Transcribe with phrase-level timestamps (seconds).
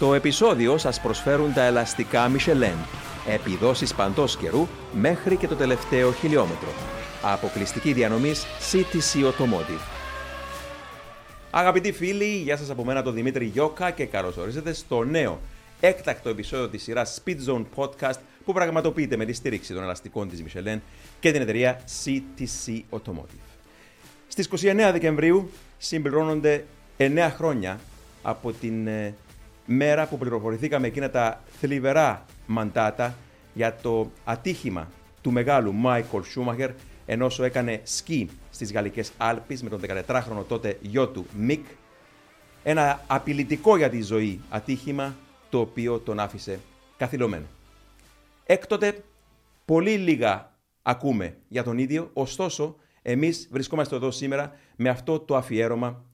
[0.00, 2.86] Το επεισόδιο σας προσφέρουν τα ελαστικά Michelin.
[3.28, 6.68] Επιδόσεις παντός καιρού μέχρι και το τελευταίο χιλιόμετρο.
[7.22, 9.80] Αποκλειστική διανομής CTC Automotive.
[11.50, 15.40] Αγαπητοί φίλοι, γεια σας από μένα τον Δημήτρη Γιώκα και καλώς ορίσατε στο νέο
[15.80, 20.42] έκτακτο επεισόδιο της σειράς Speed Zone Podcast που πραγματοποιείται με τη στήριξη των ελαστικών της
[20.46, 20.78] Michelin
[21.20, 23.58] και την εταιρεία CTC Automotive.
[24.28, 26.64] Στις 29 Δεκεμβρίου συμπληρώνονται
[26.98, 27.80] 9 χρόνια
[28.22, 29.14] από την ε,
[29.72, 33.14] μέρα που πληροφορηθήκαμε εκείνα τα θλιβερά μαντάτα
[33.54, 34.88] για το ατύχημα
[35.20, 36.70] του μεγάλου Μάικολ Σούμαχερ
[37.06, 41.66] ενώ όσο έκανε σκι στις Γαλλικές Άλπεις με τον 14χρονο τότε γιο του Μικ
[42.62, 45.16] ένα απειλητικό για τη ζωή ατύχημα
[45.50, 46.60] το οποίο τον άφησε
[46.96, 47.46] καθυλωμένο.
[48.44, 49.04] Έκτοτε
[49.64, 55.86] πολύ λίγα ακούμε για τον ίδιο, ωστόσο εμείς βρισκόμαστε εδώ σήμερα με αυτό το αφιέρωμα
[55.86, 56.09] ε,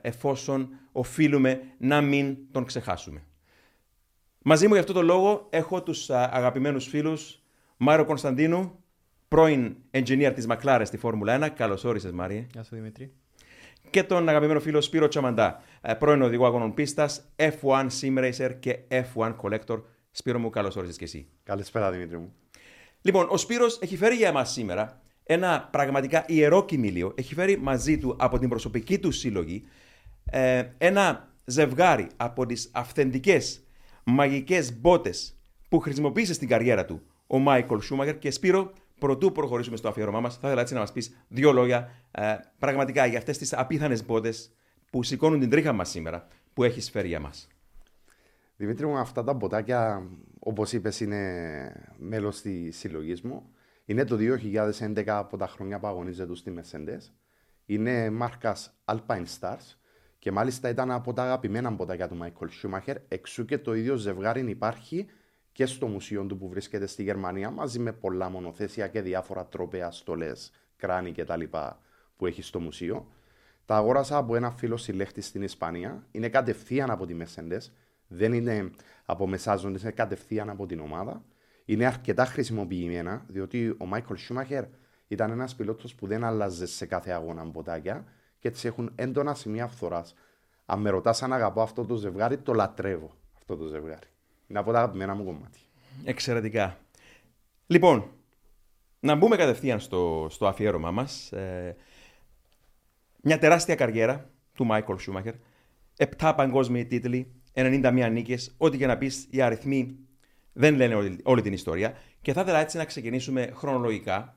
[0.00, 3.22] εφόσον οφείλουμε να μην τον ξεχάσουμε.
[4.42, 7.40] Μαζί μου για αυτό το λόγο έχω τους αγαπημένους φίλους
[7.76, 8.84] Μάριο Κωνσταντίνου,
[9.28, 11.48] πρώην engineer της Μακλάρε στη Φόρμουλα 1.
[11.48, 12.46] Καλώς όρισες Μάρια.
[12.52, 13.12] Γεια σου Δημήτρη.
[13.90, 18.78] Και τον αγαπημένο φίλο Σπύρο Τσαμαντά, ε, πρώην οδηγό αγώνων πίστας, F1 Sim Racer και
[18.88, 19.82] F1 Collector.
[20.10, 21.28] Σπύρο μου, καλώς όρισες και εσύ.
[21.42, 22.32] Καλησπέρα Δημήτρη μου.
[23.02, 25.00] Λοιπόν, ο Σπύρος έχει φέρει για εμάς σήμερα
[25.32, 27.12] ένα πραγματικά ιερό κοιμήλιο.
[27.16, 29.64] Έχει φέρει μαζί του από την προσωπική του σύλλογη
[30.30, 33.62] ε, ένα ζευγάρι από τις αυθεντικές
[34.04, 39.88] μαγικές μπότες που χρησιμοποίησε στην καριέρα του ο Μάικολ Σούμαγερ και Σπύρο, πρωτού προχωρήσουμε στο
[39.88, 43.52] αφιέρωμά μας, θα ήθελα έτσι να μας πεις δύο λόγια ε, πραγματικά για αυτές τις
[43.52, 44.52] απίθανες μπότες
[44.90, 47.48] που σηκώνουν την τρίχα μας σήμερα, που έχεις φέρει για μας.
[48.56, 50.02] Δημήτρη μου, αυτά τα μποτάκια,
[50.38, 53.50] όπως είπες, είναι μέλος της συλλογής μου.
[53.84, 57.12] Είναι το 2011 από τα χρόνια που αγωνίζεται στη Mercedes.
[57.66, 59.76] Είναι μάρκας Alpine Stars
[60.18, 62.96] και μάλιστα ήταν από τα αγαπημένα μποτάκια του Μάικολ Σούμαχερ.
[63.08, 65.06] Εξού και το ίδιο ζευγάρι υπάρχει
[65.52, 69.90] και στο μουσείο του που βρίσκεται στη Γερμανία μαζί με πολλά μονοθέσια και διάφορα τρόπαια
[69.90, 71.42] στολές, κράνη κτλ.
[72.16, 73.08] που έχει στο μουσείο.
[73.64, 76.06] Τα αγόρασα από ένα φίλο συλλέχτη στην Ισπανία.
[76.10, 77.72] Είναι κατευθείαν από τη Mercedes.
[78.06, 78.70] Δεν είναι
[79.04, 81.24] από μεσάζοντε, είναι κατευθείαν από την ομάδα.
[81.70, 84.64] Είναι αρκετά χρησιμοποιημένα, διότι ο Μάικολ Σούμαχερ
[85.08, 88.04] ήταν ένας πιλότος που δεν άλλαζε σε κάθε αγώνα μποτάκια
[88.38, 90.14] και έτσι έχουν έντονα σημεία φθοράς.
[90.64, 94.06] Αν με ρωτάς αν αγαπώ αυτό το ζευγάρι, το λατρεύω αυτό το ζευγάρι.
[94.46, 95.62] Είναι από τα αγαπημένα μου κομμάτια.
[96.04, 96.78] Εξαιρετικά.
[97.66, 98.10] Λοιπόν,
[99.00, 101.32] να μπούμε κατευθείαν στο, στο αφιέρωμά μας.
[101.32, 101.76] Ε,
[103.22, 105.34] μια τεράστια καριέρα του Μάικολ Σούμαχερ.
[105.96, 108.54] Επτά παγκόσμιοι τίτλοι, 91 νίκες.
[108.56, 110.08] Ό,τι και να πεις, οι αριθμοί
[110.60, 111.94] δεν λένε όλη, όλη την ιστορία.
[112.20, 114.36] Και θα ήθελα έτσι να ξεκινήσουμε χρονολογικά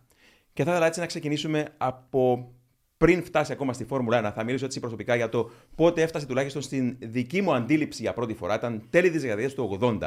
[0.53, 2.51] και θα ήθελα έτσι να ξεκινήσουμε από
[2.97, 6.61] πριν φτάσει ακόμα στη Φόρμουλα 1, θα μιλήσω έτσι προσωπικά για το πότε έφτασε τουλάχιστον
[6.61, 8.55] στην δική μου αντίληψη για πρώτη φορά.
[8.55, 9.97] Ήταν τέλη της δεκαετίας του 80,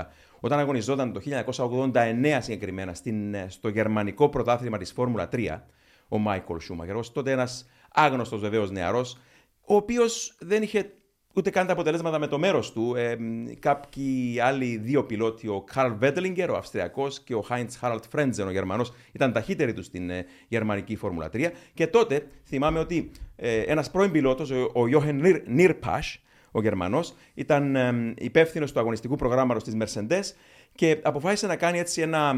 [0.41, 1.21] όταν αγωνιζόταν το
[1.55, 5.61] 1989 συγκεκριμένα στην, στο γερμανικό πρωτάθλημα της Φόρμουλα 3,
[6.09, 9.19] ο Μάικολ Σούμαγερ, τότε ένας άγνωστος βεβαίως νεαρός,
[9.61, 10.93] ο οποίος δεν είχε
[11.37, 12.95] ούτε καν τα αποτελέσματα με το μέρος του.
[12.97, 13.17] Ε,
[13.59, 18.51] κάποιοι άλλοι δύο πιλότοι, ο Καρλ Βέντελιγκερ, ο Αυστριακός, και ο Χάιντ Χάραλτ Φρέντζεν, ο
[18.51, 21.51] Γερμανός, ήταν ταχύτεροι τους στην ε, γερμανική Φόρμουλα 3.
[21.75, 26.03] Και τότε θυμάμαι ότι ε, ένας πρώην πιλότος, ο, ο Γιώχεν Νίρπα,
[26.51, 30.35] ο Γερμανός, ήταν ε, υπεύθυνος του αγωνιστικού προγράμματος της Mercedes
[30.75, 32.35] και αποφάσισε να κάνει έτσι ένα,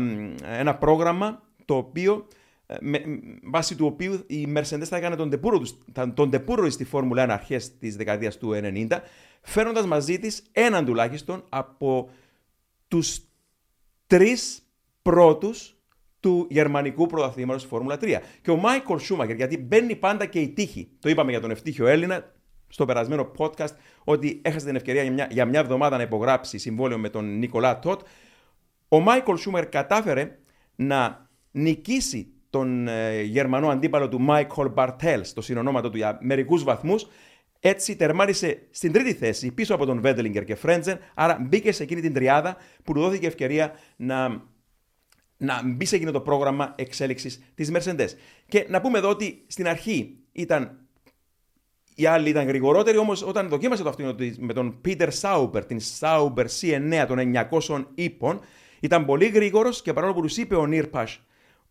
[0.58, 2.47] ένα πρόγραμμα το οποίο ε,
[2.80, 3.02] με,
[3.42, 5.62] βάσει του οποίου η Mercedes θα έκανε τον τεπούρο,
[6.14, 8.98] τον τεπούρο στη Φόρμουλα 1 αρχές της δεκαετίας του 90,
[9.42, 12.10] φέρνοντας μαζί της έναν τουλάχιστον από
[12.88, 13.20] τους
[14.06, 14.62] τρεις
[15.02, 15.76] πρώτους
[16.20, 18.20] του γερμανικού πρωταθλήματος στη Φόρμουλα 3.
[18.42, 20.88] Και ο Μάικολ Σούμακερ, γιατί μπαίνει πάντα και η τύχη.
[20.98, 22.32] Το είπαμε για τον ευτύχιο Έλληνα
[22.68, 23.74] στο περασμένο podcast,
[24.04, 27.78] ότι έχασε την ευκαιρία για μια, για μια εβδομάδα να υπογράψει συμβόλαιο με τον Νικολά
[27.78, 28.00] Τότ.
[28.88, 30.38] Ο Μάικολ Σούμακερ κατάφερε
[30.76, 37.06] να νικήσει τον ε, Γερμανό αντίπαλο του Μάικολ Μπαρτέλ στο συνονόματο του για μερικούς βαθμούς.
[37.60, 42.00] Έτσι τερμάρισε στην τρίτη θέση πίσω από τον Βέντελιγκερ και Φρέντζεν, άρα μπήκε σε εκείνη
[42.00, 44.42] την τριάδα που του δόθηκε ευκαιρία να,
[45.36, 48.08] να μπει σε εκείνο το πρόγραμμα εξέλιξης της Mercedes.
[48.48, 50.88] Και να πούμε εδώ ότι στην αρχή ήταν
[51.94, 56.46] οι άλλοι ήταν γρηγορότεροι, όμως όταν δοκίμασε το αυτοκίνητο με τον Peter Sauber, την Sauber
[56.60, 57.18] C9 των
[57.68, 58.40] 900 ύπων,
[58.80, 61.06] ήταν πολύ γρήγορος και παρόλο που τους είπε ο Νίρπα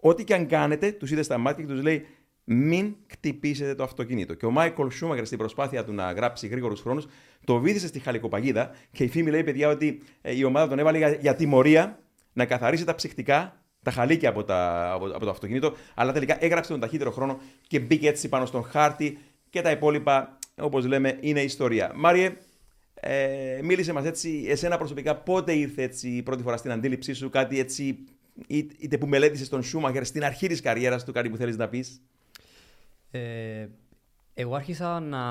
[0.08, 2.06] Ό,τι και αν κάνετε, τους είδε στα μάτια και τους λέει
[2.44, 4.34] μην χτυπήσετε το αυτοκίνητο.
[4.34, 7.08] Και ο Μάικολ Σούμαγκερ στην προσπάθεια του να γράψει γρήγορους χρόνους,
[7.46, 10.98] το βίδησε στη χαλικοπαγίδα και η φήμη λέει, παιδιά, ότι ε, η ομάδα τον έβαλε
[10.98, 12.00] για, για τιμωρία
[12.34, 16.72] να καθαρίσει τα ψυχτικά, τα χαλίκια από, τα, από, από το αυτοκίνητο, αλλά τελικά έγραψε
[16.72, 19.18] τον ταχύτερο χρόνο και μπήκε έτσι πάνω στον χάρτη
[19.50, 21.92] και τα υπόλοιπα, όπως λέμε, είναι ιστορία.
[21.96, 22.32] Μάριε,
[23.00, 27.30] Ε, μίλησε μας έτσι, εσένα προσωπικά, πότε ήρθε έτσι η πρώτη φορά στην αντίληψή σου
[27.30, 27.98] κάτι έτσι,
[28.48, 32.02] είτε που μελέτησες τον Σούμαχερ στην αρχή της καριέρας του, κάτι που θέλεις να πεις;
[33.12, 33.68] Ε,
[34.34, 35.22] εγώ άρχισα να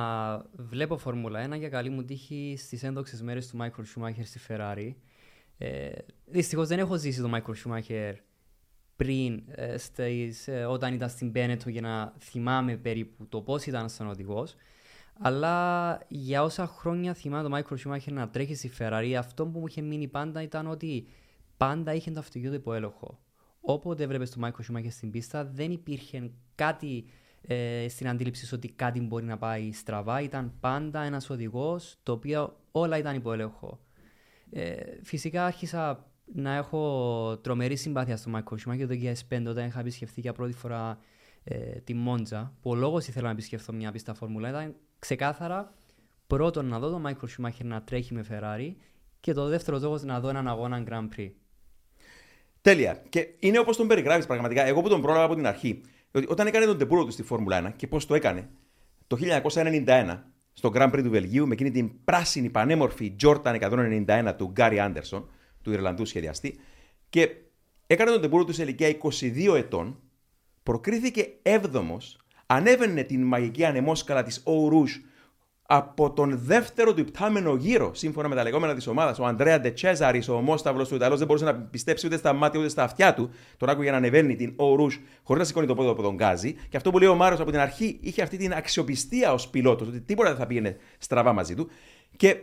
[0.52, 4.94] βλέπω Φόρμουλα 1 για καλή μου τύχη στις ένδοξες μέρες του Μάικλ Σούμαχερ στη Ferrari.
[5.58, 5.90] Ε,
[6.26, 8.14] Δυστυχώς δεν έχω ζήσει τον Μάικλ Σούμαχερ
[8.96, 13.88] πριν, ε, στις, ε, όταν ήταν στην Benetton για να θυμάμαι περίπου το πώς ήταν
[13.88, 14.54] σαν οδηγός.
[15.18, 19.66] Αλλά για όσα χρόνια θυμάμαι τον Μάικλ Σούμαχερ να τρέχει στη Ferrari, αυτό που μου
[19.66, 21.06] είχε μείνει πάντα ήταν ότι
[21.56, 23.18] πάντα είχε το αυτοκίνητο υπό έλεγχο.
[23.60, 27.04] Όποτε έβλεπες τον Μάικλ Σούμαχερ στην πίστα, δεν υπήρχε κάτι
[27.42, 30.20] ε, στην αντίληψη ότι κάτι μπορεί να πάει στραβά.
[30.20, 33.80] Ήταν πάντα ένας οδηγός το οποίο όλα ήταν υπό έλεγχο.
[34.50, 38.94] Ε, φυσικά άρχισα να έχω τρομερή συμπάθεια στο Μάικλ Σούμαχερ το
[39.28, 40.98] 2005 όταν είχα επισκεφθεί για πρώτη φορά
[41.44, 42.52] ε, τη Μόντζα.
[42.60, 45.74] Που ο λόγος ήθελα να επισκεφθώ μια πίστα Φόρμουλα ήταν ξεκάθαρα
[46.26, 48.74] πρώτον να δω τον Μάικλ Σούμαχερ να τρέχει με Ferrari
[49.20, 51.30] και το δεύτερο λόγος να δω έναν αγώνα Grand Prix.
[52.66, 53.02] Τέλεια.
[53.08, 54.66] Και είναι όπως τον περιγράφεις πραγματικά.
[54.66, 55.80] Εγώ που τον πρόλαβα από την αρχή.
[56.10, 58.48] Ότι όταν έκανε τον ντεμπούτο του στη Φόρμουλα 1 και πώς το έκανε,
[59.06, 59.16] το
[59.52, 60.22] 1991
[60.52, 65.30] στο Grand Prix του Βελγίου με εκείνη την πράσινη πανέμορφη Jordan 191 του Γκάρι Άντερσον,
[65.62, 66.58] του Ιρλανδού σχεδιαστή,
[67.08, 67.30] και
[67.86, 70.00] έκανε τον τεπούρο του σε ηλικία 22 ετών,
[70.62, 71.96] προκρίθηκε 7ο,
[72.46, 75.04] ανέβαινε την μαγική ανεμόσκαλα της Rouge
[75.66, 80.22] από τον δεύτερο του υπτάμενο γύρο, σύμφωνα με τα λεγόμενα της ομάδας, ο Αντρέα Ντετσέζαρη,
[80.28, 83.30] ο ομόσταυλος του Ιταλό, δεν μπορούσε να πιστέψει ούτε στα μάτια ούτε στα αυτιά του.
[83.56, 84.86] Τον άκουγε να ανεβαίνει την Ορού
[85.22, 86.54] χωρίς να σηκώνει το πόδι από τον Γκάζι.
[86.68, 89.88] Και αυτό που λέει ο Μάριο από την αρχή είχε αυτή την αξιοπιστία ως πιλότος,
[89.88, 91.68] ότι τίποτα δεν θα πήγαινε στραβά μαζί του.
[92.16, 92.36] Και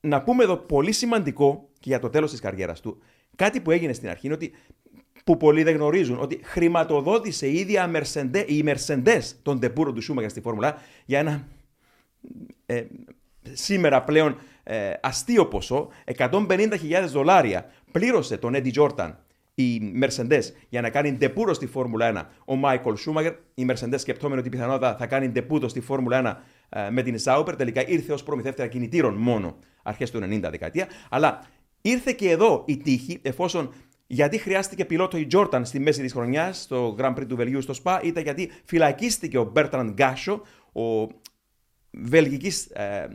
[0.00, 3.02] να πούμε εδώ πολύ σημαντικό και για το τέλος της καριέρας του,
[3.36, 4.52] κάτι που έγινε στην αρχή είναι ότι
[5.24, 7.90] που πολλοί δεν γνωρίζουν ότι χρηματοδότησε η ίδια
[8.46, 11.46] η Mercedes τον τεπούρο του Σούμαγερ στη Φόρμουλα για ένα
[12.70, 12.84] ε,
[13.52, 16.76] σήμερα πλέον ε, αστείο ποσό, 150.000
[17.06, 19.12] δολάρια πλήρωσε τον Eddie Jordan
[19.54, 23.32] η Mercedes για να κάνει ντεμπούτο στη Φόρμουλα 1 ο Μάικλ Σούμαχερ.
[23.54, 27.54] Η Mercedes σκεπτόμενο ότι πιθανότατα θα κάνει ντεμπούτο στη Φόρμουλα 1 ε, με την Sauber.
[27.56, 30.86] Τελικά ήρθε ως προμηθεύτρια κινητήρων μόνο αρχές του 90 δεκαετία.
[31.10, 31.46] Αλλά
[31.80, 33.72] ήρθε και εδώ η τύχη εφόσον
[34.06, 37.72] γιατί χρειάστηκε πιλότο η Jordan στη μέση της χρονιάς στο Grand Prix του Βελγίου στο
[37.72, 40.42] Σπα, ήταν γιατί φυλακίστηκε ο Bertrand Gachot,
[40.72, 41.06] ο
[42.02, 43.08] βελγικής ε,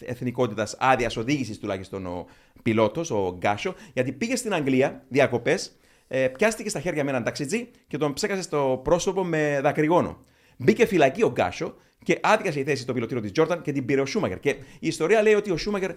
[0.00, 2.26] εθνικότητας, άδειας οδήγησης τουλάχιστον ο
[2.62, 5.76] πιλότος, ο Γκάσο, γιατί πήγε στην Αγγλία διακοπές,
[6.08, 10.22] ε, πιάστηκε στα χέρια με έναν ταξιτζή και τον ψέκασε στο πρόσωπο με δακρυγόνο.
[10.56, 14.00] Μπήκε φυλακή ο Γκάσο και άδειασε η θέση στο πιλωτήριο της Τζόρταν και την πήρε
[14.00, 14.40] ο Σούμαγερ.
[14.40, 15.90] Και η ιστορία λέει ότι ο Σούμαγερ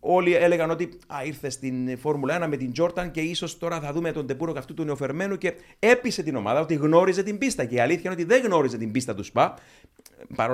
[0.00, 3.92] Όλοι έλεγαν ότι α, ήρθε στην Φόρμουλα 1 με την Τζόρταν και ίσως τώρα θα
[3.92, 7.64] δούμε τον τεπούνο αυτού του νεοφερμένου και έπεισε την ομάδα ότι γνώριζε την πίστα.
[7.64, 9.54] Και η αλήθεια είναι ότι δεν γνώριζε την πίστα του ΣΠΑ.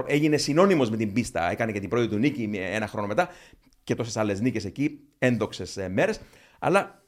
[0.06, 1.50] Έγινε συνώνυμος με την πίστα.
[1.50, 3.28] Έκανε και την πρώτη του νίκη ένα χρόνο μετά
[3.84, 6.20] και τόσες άλλες νίκες εκεί, ένδοξες μέρες.
[6.58, 7.04] Αλλά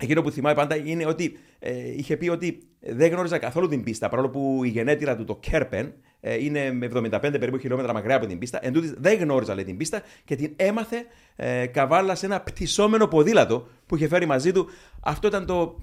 [0.00, 4.08] Εκείνο που θυμάμαι πάντα είναι ότι ε, είχε πει ότι δεν γνώριζα καθόλου την πίστα,
[4.08, 8.26] παρόλο που η γενέτειρα του, το Κέρπεν, ε, είναι με 75 περίπου χιλιόμετρα μακριά από
[8.26, 8.58] την πίστα.
[8.62, 11.04] Εν τούτοις, δεν γνώριζα λέει, την πίστα και την έμαθε
[11.36, 14.68] ε, καβάλα σε ένα πτυσσόμενο ποδήλατο που είχε φέρει μαζί του.
[15.00, 15.78] Αυτό ήταν το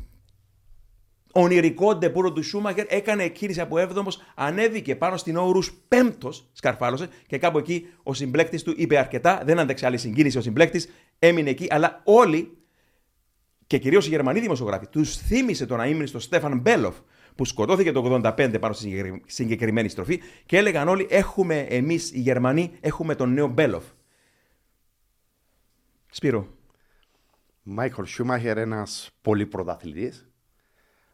[1.31, 2.85] ονειρικό ντεμπούτο του Σούμαχερ.
[2.89, 4.03] Έκανε κίνηση από 7ο,
[4.35, 9.41] ανέβηκε πάνω στην Eau Rouge πέμπτος, σκαρφάλωσε και κάπου εκεί ο συμπλέκτης του είπε αρκετά.
[9.45, 10.89] Δεν άντεξε άλλη συγκίνηση ο συμπλέκτης,
[11.19, 12.57] έμεινε εκεί, αλλά όλοι
[13.67, 16.95] και κυρίως οι Γερμανοί δημοσιογράφοι τους θύμισε τον αείμνηστο Στέφαν Μπέλοφ
[17.35, 22.71] που σκοτώθηκε το 85 πάνω στη συγκεκριμένη στροφή και έλεγαν όλοι έχουμε εμείς οι Γερμανοί
[22.79, 23.83] έχουμε τον νέο Μπέλοφ.
[26.11, 26.47] Σπύρο.
[27.63, 30.28] Μάικλ Σούμαχερ ένας πολύ πρωταθλητής.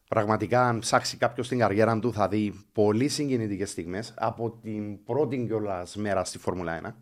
[0.07, 5.45] Πραγματικά αν ψάξει κάποιος την καριέρα του θα δει πολύ συγκινητικές στιγμές από την πρώτη
[5.45, 6.93] κιόλας μέρα στη Φόρμουλα 1.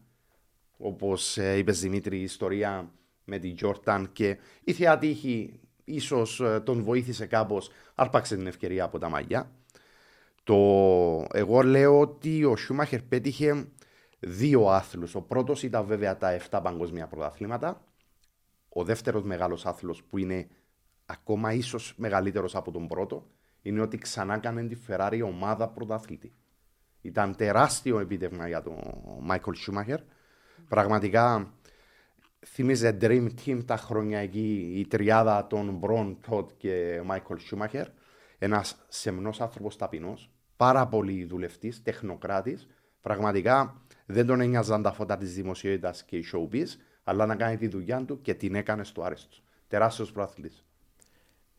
[0.77, 2.91] Όπως ε, είπες Δημήτρη, η ιστορία
[3.23, 8.83] με την Τζόρταν και η θεά τύχη ίσως ε, τον βοήθησε κάπως, άρπαξε την ευκαιρία
[8.83, 9.51] από τα μαγιά.
[10.43, 10.55] Το...
[11.33, 13.67] Εγώ λέω ότι ο Σούμαχερ πέτυχε
[14.19, 15.15] δύο άθλους.
[15.15, 17.83] Ο πρώτος ήταν βέβαια τα 7 παγκοσμία πρωταθλήματα.
[18.69, 20.47] Ο δεύτερος μεγάλος άθλος που είναι
[21.05, 23.27] ακόμα ίσως μεγαλύτερος από τον πρώτο
[23.61, 26.33] είναι ότι ξανά έκανε τη Ferrari ομάδα πρωταθλήτη.
[27.01, 28.75] Ήταν τεράστιο επίτευγμα για τον
[29.21, 29.99] Μάικλ Σούμαχερ.
[30.67, 31.53] Πραγματικά
[32.45, 37.87] θυμίζε Dream Team τα χρόνια εκεί, η τριάδα των Μπρον, Τότ και Μάικλ Σούμαχερ.
[38.37, 42.67] Ένας σεμνός άνθρωπος ταπεινός, πάρα πολύ δουλευτής, τεχνοκράτης.
[43.01, 46.67] Πραγματικά δεν τον ένοιαζαν τα φώτα της δημοσιότητας και η showbiz,
[47.03, 49.43] αλλά να κάνει τη δουλειά του και την έκανε στο άρεστος.
[49.67, 50.55] Τεράστιος προαθλητή.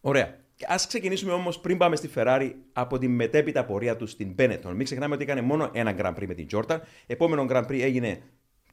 [0.06, 0.38] Ωραία.
[0.66, 4.72] Α ξεκινήσουμε όμως πριν πάμε στη Ferrari από τη μετέπειτα πορεία του στην Benetton.
[4.74, 6.78] Μην ξεχνάμε ότι έκανε μόνο ένα Grand Prix με την Jordan.
[7.06, 8.22] Επόμενο Grand Prix έγινε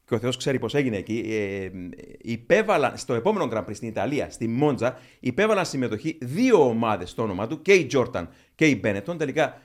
[0.06, 1.70] και ο Θεός ξέρει πώ έγινε εκεί, ε,
[2.22, 7.48] υπέβαλαν στο επόμενο Grand Prix στην Ιταλία, στη Μόντζα, υπέβαλαν συμμετοχή δύο ομάδες στο όνομα
[7.48, 9.18] του, και η Τζόρταν και η Μπένετον.
[9.18, 9.62] Τελικά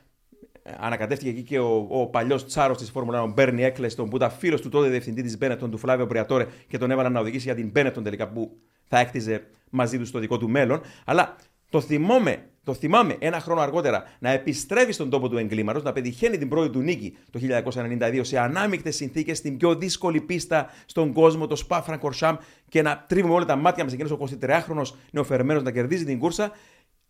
[0.63, 4.31] ε, ανακατεύτηκε εκεί και ο, ο παλιός τσάρος της Φόρμουλα, ο Μπέρνι Έκλεστον, που ήταν
[4.31, 7.55] φίλος του τότε διευθυντή της Μπένετον, του Φλάβιο Μπριατόρε, και τον έβαλαν να οδηγήσει για
[7.55, 10.81] την Μπένετον τελικά που θα έκτιζε μαζί τους στο δικό του μέλλον.
[11.05, 11.37] Αλλά
[11.69, 16.39] το θυμόμαι το θυμάμαι ένα χρόνο αργότερα να επιστρέφει στον τόπο του εγκλήματος, να πετυχαίνει
[16.39, 21.47] την πρώτη του νίκη το 1992 σε ανάμεικτες συνθήκες, στην πιο δύσκολη πίστα στον κόσμο,
[21.47, 22.37] το Spa Francorchamps,
[22.69, 26.53] και να τρίβουμε όλα τα μάτια μας εκείνος ο 23χρονο νεοφερμένος να κερδίζει την κούρσα.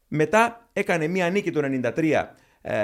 [0.08, 1.60] Μετά έκανε μία νίκη το
[1.94, 2.24] 1993
[2.60, 2.74] ε,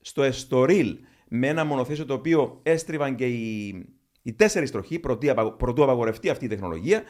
[0.00, 3.68] στο Εστορίλ με ένα μονοθέσιο το οποίο έστριβαν και οι,
[4.22, 7.02] οι τέσσερις τροχοί πρωτού απαγορευτεί αυτή η τεχνολογία.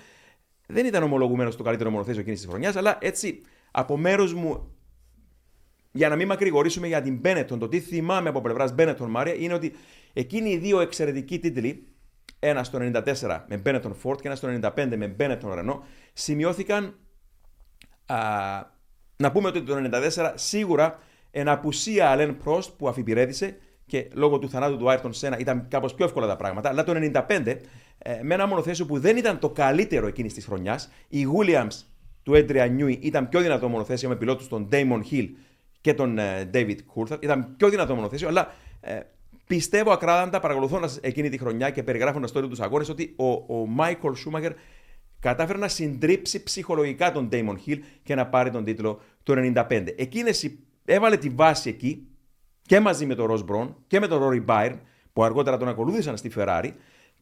[0.67, 4.77] Δεν ήταν ομολογουμένος το καλύτερο μονοθέσιο εκείνης της χρονιάς, αλλά έτσι από μέρους μου,
[5.93, 9.55] για να μην μακρηγορήσουμε για την Μπένετον, το τι θυμάμαι από πλευράς Μπένετον Μάρια είναι
[9.55, 9.73] ότι
[10.13, 11.87] εκείνοι οι δύο εξαιρετικοί τίτλοι,
[12.39, 16.95] ένας στο 94 με Μπένετον Φόρτ και ένας στο 95 με Μπένετον Ρενό, σημειώθηκαν.
[18.07, 18.17] Α,
[19.17, 19.77] να πούμε ότι το
[20.15, 20.99] 94 σίγουρα
[21.31, 25.95] εν απουσία Αλέν Πρόστ που αφιπηρέτησε και λόγω του θανάτου του Άιρτον Σένα ήταν κάπως
[25.95, 26.69] πιο εύκολα τα πράγματα.
[26.69, 26.93] Αλλά το
[27.29, 27.61] 95,
[27.99, 31.92] ε, με ένα μονοθέσιο που δεν ήταν το καλύτερο εκείνης της χρονιάς, οι Williams
[32.23, 35.29] του Έντρια Νιούι ήταν πιο δυνατό μονοθέσιο με πιλότους τον Damon Hill
[35.81, 37.23] και τον ε, David Coulthard.
[37.23, 39.01] Ήταν πιο δυνατό μονοθέσιο, αλλά ε,
[39.47, 44.13] πιστεύω ακράδαντα παρακολουθώντας εκείνη τη χρονιά και περιγράφοντας τώρα τους αγώνες ότι ο, ο Michael
[44.25, 44.51] Schumacher
[45.21, 49.87] κατάφερε να συντρίψει ψυχολογικά τον Damon Hill και να πάρει τον τίτλο του 95.
[49.97, 50.51] Εκείνες
[50.85, 52.07] έβαλε τη βάση εκεί
[52.63, 54.79] και μαζί με τον Ross Brown και με τον Rory Byrne
[55.13, 56.71] που αργότερα τον ακολούθησαν στη Ferrari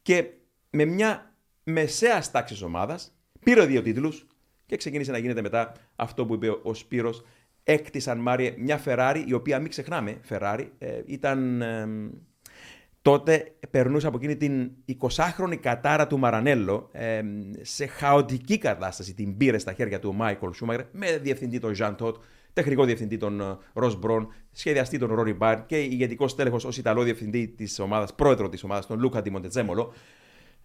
[0.03, 0.25] και
[0.71, 4.27] με μια μεσαία τάξη ομάδας πήρε δύο τίτλους,
[4.71, 7.25] και ξεκίνησε να γίνεται μετά αυτό που είπε ο Σπύρος.
[7.65, 11.63] Έκτισαν Μάριε μια Ferrari, η οποία μην ξεχνάμε, Ferrari, ε, ήταν
[13.03, 16.91] τότε περνούσε από εκείνη την 20χρονη κατάρα του Μαρανέλο
[17.61, 19.15] σε χαοτική κατάσταση.
[19.15, 22.17] Την πήρε στα χέρια του ο Μάικολ Σούμαγερ με διευθυντή τον Ζαν Τότ,
[22.53, 27.49] τεχνικό διευθυντή τον Ross Brawn, σχεδιαστή τον Rory Byrne και ηγετικό στέλεχος ως Ιταλό διευθυντή
[27.49, 29.93] της ομάδας, πρόεδρο της ομάδας, τον Λούκα ντι Μοντετζέμολο.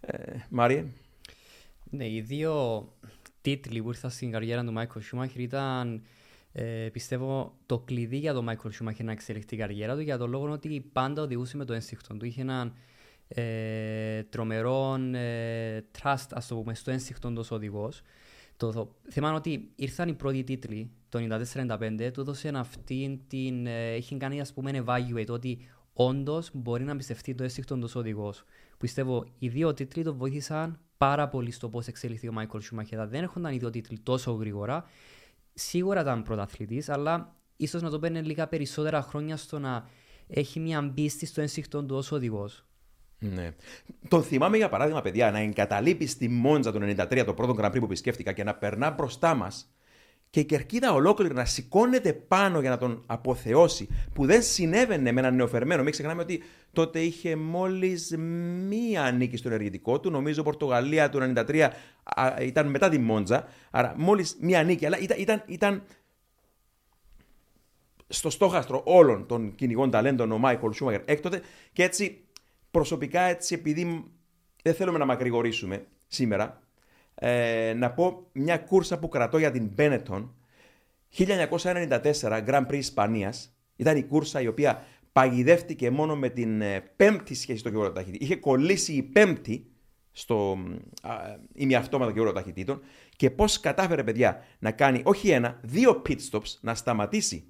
[0.00, 0.84] Ε, Μάριε.
[1.90, 2.84] Ναι, οι δύο
[3.46, 6.02] τίτλοι που ήρθαν στην καριέρα του Μάικλ Σούμαχερ ήταν
[6.52, 10.30] ε, πιστεύω το κλειδί για τον Μάικλ Σούμαχερ να εξελιχθεί την καριέρα του για τον
[10.30, 12.24] λόγο ότι πάντα οδηγούσε με το ένστικτο του.
[12.24, 12.74] Είχε έναν
[13.28, 18.02] ε, τρομερό ε, trust, ας το πούμε, στο ένστικτο του οδηγός.
[18.56, 23.66] Το, το θέμα είναι ότι ήρθαν οι πρώτοι τίτλοι το 1994-1995, του έδωσε αυτή την.
[23.66, 25.58] Ε, έχει κάνει ας πούμε evaluate ότι
[25.92, 28.44] όντως μπορεί να πιστευτεί το ένστικτο του οδηγός.
[28.78, 33.06] Πιστεύω οι δύο τίτλοι το βοήθησαν πάρα πολύ στο πώς εξελιχθεί ο Μάικλ Σουμαχέδα.
[33.06, 34.84] Δεν έρχονταν οι δύο τίτλοι τόσο γρήγορα.
[35.54, 39.88] Σίγουρα ήταν πρωταθλητής, αλλά ίσως να το παίρνει λίγα περισσότερα χρόνια στο να
[40.28, 42.66] έχει μια πίστη στο ένσυχτο του ως οδηγός.
[43.18, 43.54] Ναι.
[44.08, 47.78] Τον θυμάμαι για παράδειγμα, παιδιά, να εγκαταλείπει στη Μόντζα το 93 το πρώτο Grand Prix
[47.78, 49.70] που επισκέφτηκα και να περνά μπροστά μας
[50.30, 55.20] και η κερκίδα ολόκληρη να σηκώνεται πάνω για να τον αποθεώσει, που δεν συνέβαινε με
[55.20, 55.82] έναν νεοφερμένο.
[55.82, 56.42] Μην ξεχνάμε ότι
[56.72, 58.16] τότε είχε μόλις
[58.68, 60.10] μία νίκη στο ενεργητικό του.
[60.10, 61.68] Νομίζω Πορτογαλία του 1993
[62.40, 63.48] ήταν μετά τη Μόντζα.
[63.70, 64.86] Άρα μόλις μία νίκη.
[64.86, 65.82] Αλλά ήταν, ήταν, ήταν
[68.08, 71.42] στο στόχαστρο όλων των κυνηγών ταλέντων ο Μάικολ Σούμαγερ έκτοτε.
[71.72, 72.24] Και έτσι
[72.70, 74.04] προσωπικά, έτσι επειδή
[74.62, 76.60] δεν θέλουμε να μακρηγορήσουμε σήμερα,
[77.18, 80.28] ε, να πω μια κούρσα που κρατώ για την Benetton.
[81.18, 83.56] 1994 Grand Prix Ισπανίας.
[83.76, 84.82] Ήταν η κούρσα η οποία
[85.12, 88.24] παγιδεύτηκε μόνο με την ε, πέμπτη σχέση στο γεωργό ταχύτητα.
[88.24, 89.70] Είχε κολλήσει η πέμπτη
[90.12, 90.58] στο
[91.54, 92.80] ημιαυτόματο γεωργό ταχυτήτων
[93.16, 97.44] και πώς κατάφερε παιδιά να κάνει όχι ένα, δύο pit stops, να σταματήσει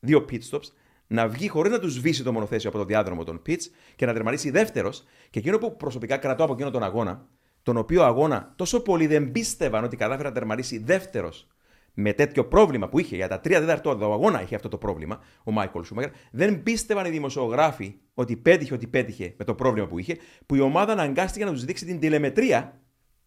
[0.00, 0.68] δύο pit stops,
[1.06, 3.62] να βγει χωρίς να τους σβήσει το μονοθέσιο από το διάδρομο των pits
[3.96, 5.04] και να τερματίσει δεύτερος.
[5.30, 7.28] Και εκείνο που προσωπικά κρατώ από εκείνο τον αγώνα
[7.62, 11.46] τον οποίο αγώνα τόσο πολύ δεν πίστευαν ότι κατάφερε να τερματίσει δεύτερος
[11.94, 15.20] με τέτοιο πρόβλημα που είχε για τα τρία τέταρτα του αγώνα είχε αυτό το πρόβλημα,
[15.44, 19.98] ο Μάικολ Σούμαγερ, δεν πίστευαν οι δημοσιογράφοι ότι πέτυχε ότι πέτυχε με το πρόβλημα που
[19.98, 22.80] είχε, που η ομάδα αναγκάστηκε να τους δείξει την τηλεμετρία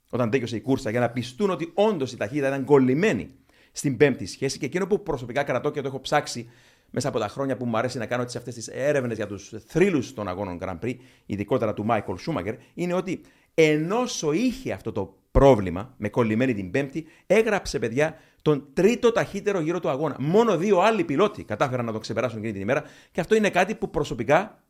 [0.09, 3.29] όταν τέλειωσε η κούρσα για να πιστούν ότι όντως η ταχύτητα ήταν κολλημένη
[3.71, 4.57] στην πέμπτη σχέση.
[4.57, 6.49] Και εκείνο που προσωπικά κρατώ και το έχω ψάξει
[6.89, 10.13] μέσα από τα χρόνια που μου αρέσει να κάνω αυτές τις έρευνες για τους θρύλους
[10.13, 13.21] των αγώνων Grand Prix, ειδικότερα του Μάικολ Σούμαγκερ, είναι ότι
[13.53, 13.99] ενώ
[14.33, 19.89] είχε αυτό το πρόβλημα με κολλημένη την Πέμπτη, έγραψε παιδιά τον τρίτο ταχύτερο γύρο του
[19.89, 20.15] αγώνα.
[20.19, 23.75] Μόνο δύο άλλοι πιλότοι κατάφεραν να το ξεπεράσουν εκείνη την ημέρα και αυτό είναι κάτι
[23.75, 24.63] που προσωπικά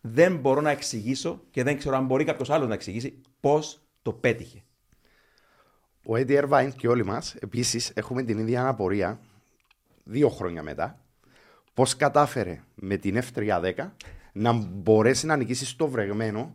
[0.00, 4.12] δεν μπορώ να εξηγήσω και δεν ξέρω αν μπορεί κάποιος άλλος να εξηγήσει πώς το
[4.12, 4.62] πέτυχε.
[6.06, 9.20] Ο Eddie Irvine και όλοι μας επίσης έχουμε την ίδια αναπορία
[10.04, 10.98] δύο χρόνια μετά.
[11.74, 13.90] Πώς κατάφερε με την F310
[14.32, 16.54] να μπορέσει να νικήσει στο βρεγμένο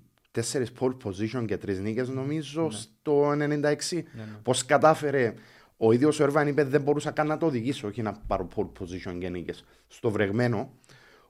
[0.31, 2.69] τέσσερις pole position και τρεις νίκες, νομίζω, Ναι.
[2.71, 4.03] στο 96.
[4.43, 5.33] Πώς κατάφερε.
[5.77, 8.69] Ο ίδιος ο Ερβάν είπε: Δεν μπορούσα καν να το οδηγήσω, όχι να πάρω pole
[8.79, 9.63] position και νίκες.
[9.87, 10.73] Στο βρεγμένο,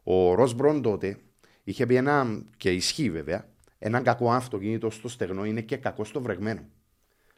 [0.03, 1.17] ο Ροσμπρόν τότε
[1.63, 6.21] είχε πει ένα, και ισχύει βέβαια, έναν κακό αυτοκίνητο στο στεγνό είναι και κακό στο
[6.21, 6.61] βρεγμένο.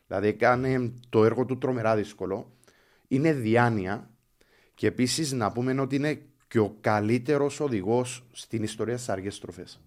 [0.07, 2.51] Δηλαδή έκανε το έργο του τρομερά δύσκολο.
[3.07, 4.09] Είναι διάνοια
[4.75, 9.81] και επίσης να πούμε ότι είναι και ο καλύτερος οδηγός στην ιστορία στις αργές στροφές.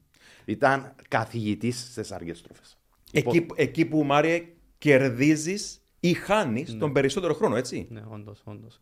[0.46, 2.76] Ήταν καθηγητής στις αργέ στροφές.
[3.12, 4.44] Εκεί, εκεί που, Μάριε,
[4.78, 8.78] κερδίζεις ή χάνεις τον περισσότερο χρόνο, έτσι; Ναι, όντως, όντως.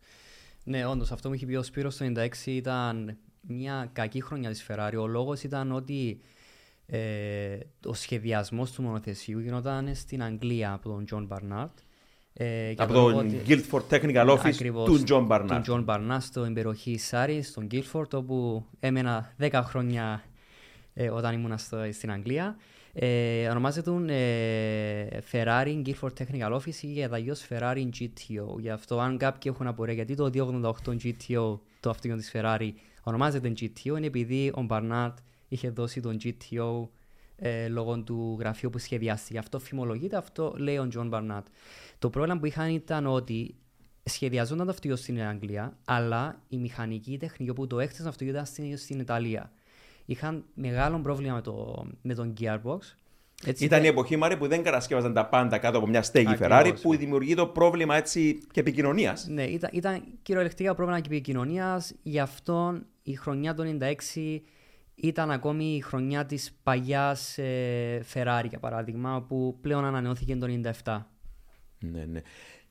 [0.63, 4.65] Ναι, όντως, αυτό μου είχε πει ο Σπύρος το 96 ήταν μια κακή χρονιά της
[4.69, 4.93] Ferrari.
[4.99, 6.19] Ο λόγος ήταν ότι
[6.85, 11.69] ε, ο σχεδιασμός του μονοθεσίου γινόταν στην Αγγλία από τον John Barnard.
[12.33, 15.61] Ε, και Από λόγω τον ότι- Guildford Technical Office Ακριβώς, του John Barnard.
[15.63, 20.23] Του John Barnard στην περιοχή Σάρι, στον Guildford, όπου έμενα 10 χρόνια
[20.95, 22.55] ε, όταν ήμουν στο, στην Αγγλία.
[22.93, 28.59] Ε, ονομάζεται ε, Ferrari Guildford Technical Office ή αλλιώς Ferrari GTO.
[28.59, 30.29] Γι' αυτό αν κάποιοι έχουν απορία γιατί το
[30.85, 32.71] 288 GTO, το αυτοκίνητο της Ferrari,
[33.03, 35.13] ονομάζεται GTO, είναι επειδή ο Barnard
[35.47, 36.87] είχε δώσει τον GTO
[37.35, 39.37] ε, λόγω του γραφείου που σχεδιάστηκε.
[39.37, 41.43] Αυτό φημολογείται, αυτό λέει ο John Barnard.
[41.99, 43.55] Το πρόβλημα που είχαν ήταν ότι
[44.03, 48.53] σχεδιαζόταν το αυτοκίνητο στην Αγγλία, αλλά η μηχανική η τεχνική που το έχτισαν αυτοκίνητο ήταν
[48.53, 49.51] στην, στην Ιταλία.
[50.05, 52.79] Είχαν μεγάλο πρόβλημα με, το, με τον gearbox.
[53.45, 56.27] Έτσι, Ήταν η δεν- εποχή, Μάρι, που δεν κατασκεύαζαν τα πάντα κάτω από μια στέγη
[56.27, 56.97] Ακριβώς, Ferrari, που ναι.
[56.97, 59.27] δημιουργεί το πρόβλημα έτσι και επικοινωνίας.
[59.27, 61.93] Ναι, ήταν, ήταν κυριολεκτικά πρόβλημα και επικοινωνίας.
[62.03, 63.77] Γι' αυτό η χρονιά του
[64.23, 64.39] 96
[64.95, 70.47] ήταν ακόμη η χρονιά της παλιάς ε, Ferrari, για παράδειγμα, που πλέον ανανεώθηκε το
[70.83, 71.01] 97.
[71.79, 72.21] Ναι, ναι.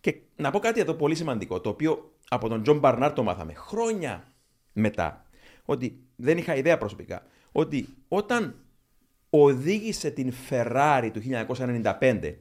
[0.00, 3.52] Και να πω κάτι εδώ πολύ σημαντικό, το οποίο από τον Τζον Μπάρναρντ το μάθαμε
[3.54, 4.32] χρόνια
[4.72, 5.24] μετά.
[5.64, 7.26] Ότι δεν είχα ιδέα προσωπικά.
[7.52, 8.54] Ότι όταν
[9.30, 11.22] οδήγησε την Ferrari του
[12.00, 12.34] 1995,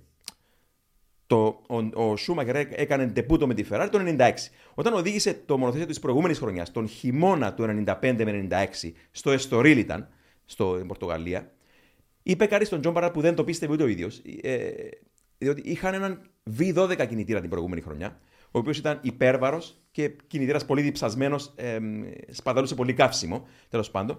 [1.27, 4.31] το, ο, ο Σούμαχερ έκανε ντεμπούτο με τη Ferrari το 1996.
[4.73, 8.47] Όταν οδήγησε το μονοθέσιο της προηγούμενης χρονιάς, τον χειμώνα του 95 με
[8.81, 10.07] 96, στο Εστορίλ ήταν,
[10.45, 11.51] στο στην Πορτογαλία,
[12.23, 14.71] είπε κάτι στον Τζον Μπάρναρντ που δεν το πίστευε ούτε ο ίδιος, ε,
[15.37, 18.19] διότι είχαν έναν V12 κινητήρα την προηγούμενη χρονιά,
[18.55, 21.79] ο οποίος ήταν υπέρβαρος και κινητήρας πολύ διψασμένος, ε,
[22.29, 24.17] σπαταλούσε πολύ καύσιμο, τέλος πάντων.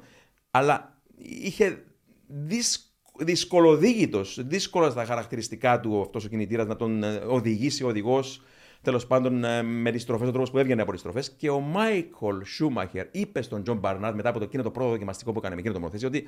[0.50, 1.84] Αλλά είχε
[2.26, 8.42] δυσ, δυσκολοδήγητος, δύσκολα στα χαρακτηριστικά του αυτός ο κινητήρας να τον ε, οδηγήσει ο οδηγός,
[8.82, 11.30] τέλος πάντων ε, με τις στροφές, ο τρόπος που έβγαινε από τις στροφές.
[11.30, 15.32] Και ο Μάικλ Σούμαχερ είπε στον Τζον Μπάρναρντ μετά από το εκείνο το πρώτο δοκιμαστικό
[15.32, 16.26] που έκανε με εκείνο το μονοθέσιο ότι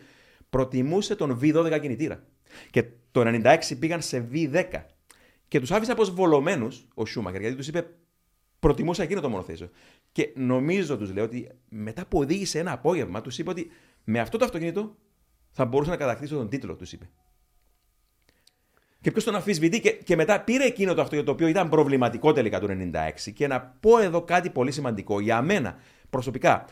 [0.50, 2.22] προτιμούσε τον V12 κινητήρα.
[2.70, 4.64] Και το 96 πήγαν σε V10.
[5.48, 7.86] Και τους άφησε αποσβολωμένους ο Σούμαχερ, γιατί τους είπε
[8.58, 9.70] προτιμούσα εκείνο το μονοθέσιο.
[10.12, 13.70] Και νομίζω τους λέω ότι μετά που οδήγησε ένα απόγευμα, τους είπε ότι
[14.04, 14.96] με αυτό το αυτοκίνητο
[15.50, 17.10] θα μπορούσα να κατακτήσω τον τίτλο, τους είπε.
[19.00, 22.32] Και ποιος τον αφισβητεί και, και μετά πήρε εκείνο το αυτοκίνητο το οποίο ήταν προβληματικό
[22.32, 22.66] τελικά του
[23.26, 23.32] 96.
[23.34, 25.20] Και να πω εδώ κάτι πολύ σημαντικό.
[25.20, 25.76] Για μένα
[26.10, 26.64] προσωπικά,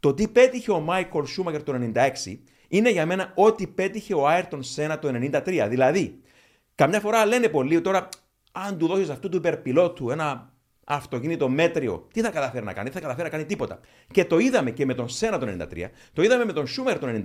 [0.00, 4.62] το τι πέτυχε ο Μάικολ Σούμακερ το 96 είναι για μένα ό,τι πέτυχε ο Άιρτον
[4.62, 5.66] Σένα το 93.
[5.68, 6.20] Δηλαδή,
[6.76, 8.08] καμιά φορά λένε πολλοί τώρα,
[8.52, 10.50] αν του δώσεις αυτού του υπερπιλότου ένα
[10.86, 13.80] αυτοκίνητο μέτριο, τι θα καταφέρει να κάνει, δεν θα καταφέρει να κάνει τίποτα.
[14.10, 17.06] Και το είδαμε και με τον Σένα το 93, το είδαμε με τον Σούμερ το
[17.06, 17.20] 96,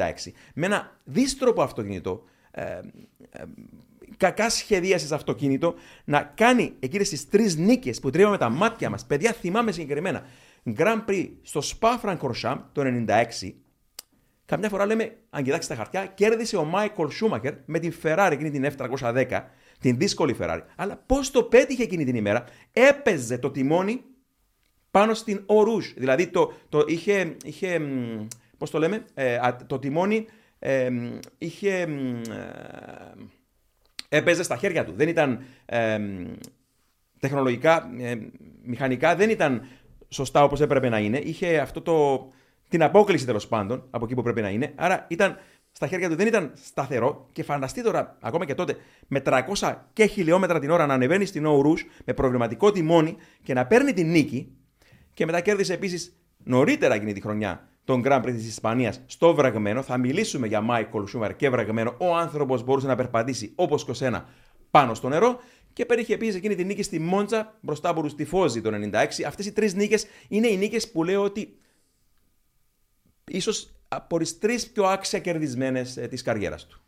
[0.53, 2.79] με ένα δίστροπο αυτοκίνητο, ε, ε,
[4.17, 9.05] κακά σχεδίασε αυτοκίνητο, να κάνει εκείνες τις τρεις νίκες που τρίβαμε τα μάτια μας.
[9.05, 10.23] Παιδιά, θυμάμαι συγκεκριμένα.
[10.77, 13.53] Grand Prix στο Spa Francorchamps το 96,
[14.51, 18.51] Καμιά φορά λέμε, αν κοιτάξεις τα χαρτιά, κέρδισε ο Μάικολ Σούμακερ με την Ferrari εκείνη
[18.51, 19.41] την F310,
[19.79, 20.61] την δύσκολη Ferrari.
[20.75, 24.01] Αλλά πώς το πέτυχε εκείνη την ημέρα, έπαιζε το τιμόνι
[24.91, 25.93] πάνω στην Orouge.
[25.95, 27.81] Δηλαδή το, το είχε, είχε
[28.57, 30.25] πώς το λέμε, ε, α, το τιμόνι
[30.59, 30.89] ε,
[31.37, 31.87] είχε.
[31.87, 32.21] μ,
[34.09, 34.93] ε, έπαιζε στα χέρια του.
[34.95, 35.99] Δεν ήταν ε,
[37.19, 38.15] τεχνολογικά, ε,
[38.63, 39.67] μηχανικά, δεν ήταν
[40.09, 41.17] σωστά όπως έπρεπε να είναι.
[41.17, 42.27] Είχε αυτό το,
[42.71, 44.73] την απόκληση τέλος πάντων από εκεί που πρέπει να είναι.
[44.75, 45.37] Άρα ήταν
[45.71, 47.27] στα χέρια του, δεν ήταν σταθερό.
[47.31, 51.45] Και φανταστεί τώρα, ακόμα και τότε, με 300 και χιλιόμετρα την ώρα να ανεβαίνει στην
[51.47, 54.55] Rouge με προβληματικό τιμόνι και να παίρνει την νίκη.
[55.13, 59.81] Και μετά κέρδισε επίσης νωρίτερα εκείνη τη χρονιά τον Grand Prix της Ισπανίας στο βραγμένο.
[59.81, 61.95] Θα μιλήσουμε για Μάικολ Σούμαρ και βραγμένο.
[61.97, 64.25] Ο άνθρωπος μπορούσε να περπατήσει όπως και ο Σένα
[64.71, 65.39] πάνω στο νερό.
[65.73, 69.23] Και πέτυχε επίσης εκείνη τη νίκη στη Μόντζα μπροστά από τους Τιφόζη το 96.
[69.27, 71.55] Αυτές οι τρεις νίκες είναι οι νίκες που λέω ότι
[73.31, 76.81] ίσως από τι τρεις πιο άξια κερδισμένε της καριέρας του.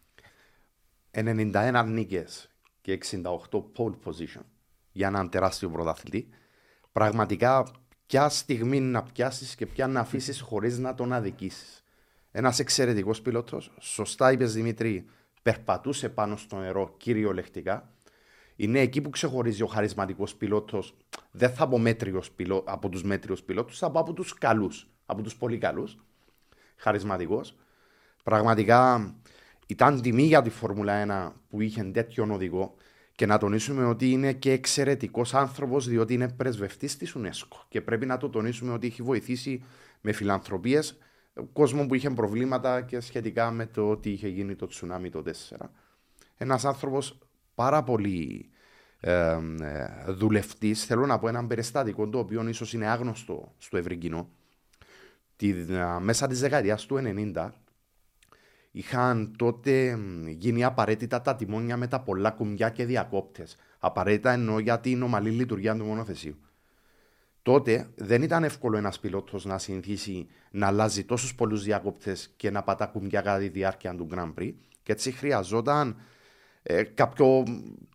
[1.12, 2.50] 91 νίκες
[2.82, 3.24] και 68
[3.76, 4.44] pole position
[4.92, 6.30] για έναν τεράστιο πρωταθλητή.
[6.92, 7.72] Πραγματικά,
[8.06, 11.84] ποια στιγμή να πιάσεις και ποια να αφήσεις χωρίς να τον αδικήσεις.
[12.32, 15.06] Ένας εξαιρετικός πιλότος, σωστά είπες Δημήτρη,
[15.42, 17.94] περπατούσε πάνω στο νερό κυριολεκτικά.
[18.56, 20.98] Είναι εκεί που ξεχωρίζει ο χαρισματικός πιλότος.
[21.32, 25.36] Δεν θα πω μέτριος από τους μέτριους πιλότους, θα πω από τους καλούς, από τους
[25.36, 25.98] πολύ καλούς.
[26.84, 27.56] Χαρισματικός.
[28.24, 29.14] Πραγματικά
[29.68, 32.76] ήταν τιμή για τη Φόρμουλα 1 που είχε τέτοιον οδηγό
[33.16, 37.66] και να τονίσουμε ότι είναι και εξαιρετικός άνθρωπος, διότι είναι πρεσβευτής της UNESCO.
[37.68, 39.64] Και πρέπει να το τονίσουμε ότι έχει βοηθήσει
[40.02, 40.98] με φιλανθρωπίες
[41.54, 45.58] κόσμος που είχε προβλήματα και σχετικά με το ότι είχε γίνει το τσουνάμι το 4.
[46.38, 47.18] Ένας άνθρωπος
[47.56, 48.50] πάρα πολύ
[49.00, 49.38] ε,
[50.08, 50.86] δουλευτής.
[50.86, 54.30] Θέλω να πω έναν περιστατικό το οποίο ίσως είναι άγνωστο στο ευρύ κοινό.
[55.44, 55.54] Τη,
[56.00, 57.00] μέσα της δεκαετίας του
[57.34, 57.50] 90
[58.72, 63.56] είχαν τότε γίνει απαραίτητα τα τιμόνια με τα πολλά κουμπιά και διακόπτες.
[63.80, 66.36] Απαραίτητα εννοώ για την ομαλή λειτουργία του μονοθεσίου.
[67.42, 72.64] Τότε δεν ήταν εύκολο ένας πιλότος να συνηθίσει να αλλάζει τόσους πολλούς διακόπτες και να
[72.64, 74.54] πατά κουμπιά κατά τη διάρκεια του Grand Prix.
[74.84, 75.96] Και έτσι χρειαζόταν
[76.64, 77.44] ε, κάποιο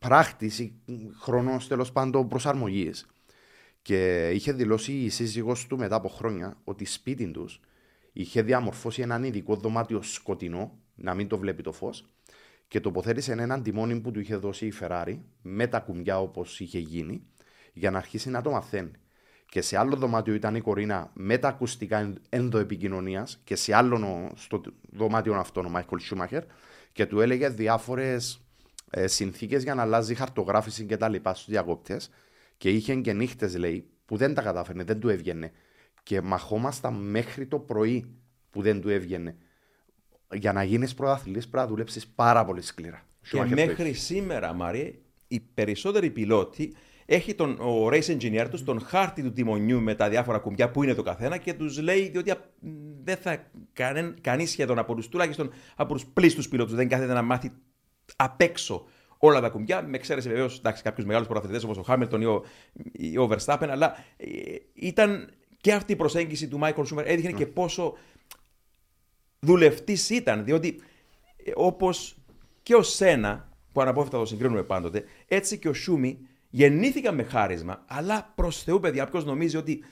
[0.00, 0.72] πράκτη ή
[1.18, 3.06] χρόνος τέλος πάντων προσαρμογής.
[3.88, 7.60] Και είχε δηλώσει η σύζυγός του μετά από χρόνια ότι σπίτι τους
[8.12, 12.08] είχε διαμορφώσει έναν ειδικό δωμάτιο σκοτεινό, να μην το βλέπει το φως,
[12.68, 16.78] και τοποθέτησε έναν τιμόνι που του είχε δώσει η Ferrari με τα κουμπιά όπως είχε
[16.78, 17.22] γίνει,
[17.72, 18.90] για να αρχίσει να το μαθαίνει.
[19.46, 24.60] Και σε άλλο δωμάτιο ήταν η Κορίνα με τα ακουστικά ενδοεπικοινωνίας και σε άλλο στο
[24.92, 26.44] δωμάτιο αυτό ο Μάικλ Σούμαχερ
[26.92, 28.40] και του έλεγε διάφορες
[28.90, 32.10] ε, συνθήκες για να αλλάζει χαρτογράφηση και τα λοιπά στους διακόπτες.
[32.58, 35.52] Και είχε και νύχτες, λέει, που δεν τα κατάφερνε, δεν του έβγαινε
[36.02, 38.04] και μαχόμασταν μέχρι το πρωί
[38.50, 39.36] που δεν του έβγαινε.
[40.32, 43.06] Για να γίνεις πρωταθλητής πρέπει να δουλέψεις πάρα πολύ σκληρά.
[43.30, 46.74] Και μέχρι σήμερα, Μαρή, οι περισσότεροι πιλότοι
[47.06, 50.82] έχει τον, ο race engineer τους τον χάρτη του τιμονιού με τα διάφορα κουμπιά που
[50.82, 52.32] είναι το καθένα και τους λέει ότι
[53.02, 53.50] δεν θα
[54.20, 57.52] κανείς σχεδόν από τους τουλάχιστον από τους πλήστους πιλότους δεν κάθεται να μάθει
[58.16, 58.86] απ' έξω
[59.18, 59.82] όλα τα κουμπιά.
[59.82, 62.44] Με εξαίρεση βεβαίως κάποιους μεγάλους πρωταθλητές όπως ο Χάμιλτον ή ο,
[62.92, 64.26] ή ο Verstappen, αλλά ε,
[64.74, 67.96] ήταν και αυτή η προσέγγιση του Μάικλ Σούμερ έδειχνε και πόσο
[69.38, 70.44] δουλευτής ήταν.
[70.44, 70.80] Διότι
[71.44, 72.16] ε, όπως
[72.62, 76.18] και ο Σένα, που αναπόφευκτα το συγκρίνουμε πάντοτε, έτσι και ο Σούμι
[76.50, 79.84] γεννήθηκαν με χάρισμα, αλλά προς Θεού, παιδιά, ποιος νομίζει ότι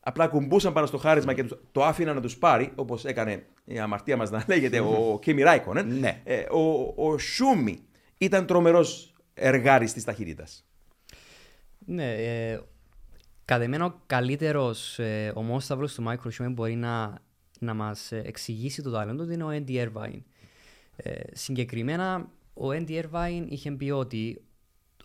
[0.00, 4.16] απλά κουμπούσαν πάνω στο χάρισμα και το άφηναν να τους πάρει, όπως έκανε η αμαρτία
[4.16, 5.98] μας να λέγεται ο Κίμι Ράικον.
[5.98, 6.20] Ναι.
[6.24, 7.78] Ε, ο, ο Σούμι
[8.24, 10.64] ήταν τρομερός εργάρης της ταχύτητας.
[11.78, 12.60] Ναι, ε,
[13.44, 17.22] Κατά εμένα ο καλύτερος ε, ομόσταυρος του Μάικρο Σιούμεν μπορεί να,
[17.58, 20.20] να μας ε, εξηγήσει το ταλέντο του είναι ο Andy Irvine.
[20.96, 24.42] Ε, συγκεκριμένα, ο Andy Irvine είχε πει ότι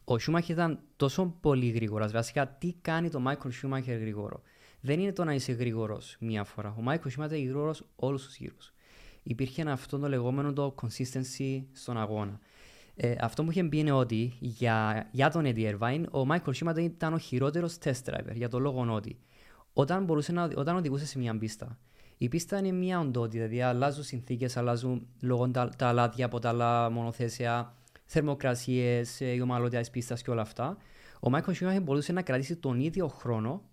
[0.03, 2.09] ο Σούμαχερ ήταν τόσο πολύ γρήγορο.
[2.09, 4.41] Βασικά, τι κάνει το Μάικρο Σούμαχερ γρήγορο;
[4.79, 6.75] Δεν είναι το να είσαι γρήγορος μία φορά.
[6.77, 8.73] Ο Μάικρο Σούμαχερ είναι γρήγορος όλους τους γύρους.
[9.23, 12.39] Υπήρχε αυτό το λεγόμενο το consistency στον αγώνα.
[12.99, 16.77] Ε, αυτό που είχε πει είναι ότι για, για τον Eddie Irvine, ο Michael Schumacher
[16.77, 19.17] ήταν ο χειρότερος test driver για τον λόγο ότι
[19.73, 21.77] όταν, μπορούσε να, όταν οδηγούσε σε μια πίστα,
[22.17, 26.49] η πίστα είναι μια οντότητα, δηλαδή αλλάζουν συνθήκες, αλλάζουν λόγω τα, τα λάδια από τα
[26.49, 27.73] άλλα μονοθέσια,
[28.05, 30.77] θερμοκρασίες, ε, η ομαλότητα τη πίστας και όλα αυτά.
[31.19, 33.63] Ο Michael Schumacher μπορούσε να κρατήσει τον ίδιο χρόνο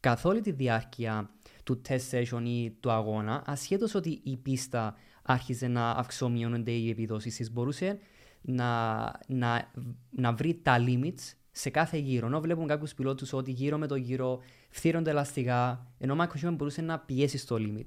[0.00, 1.30] καθ' όλη τη διάρκεια
[1.64, 7.52] του test session ή του αγώνα, ασχέτως ότι η πίστα άρχιζε να αυξομειώνονται οι επιδόσεις
[7.52, 7.98] μπορούσε
[8.44, 9.70] να, να,
[10.10, 12.26] να βρει τα limits σε κάθε γύρο.
[12.26, 16.82] Ενώ βλέπουν κάποιους πιλότους ότι γύρω με το γύρο φθύρονται ελαστικά, ενώ ο Μάικος μπορούσε
[16.82, 17.86] να πιέσει στο limit.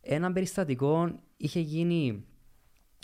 [0.00, 2.24] Ένα περιστατικό είχε γίνει,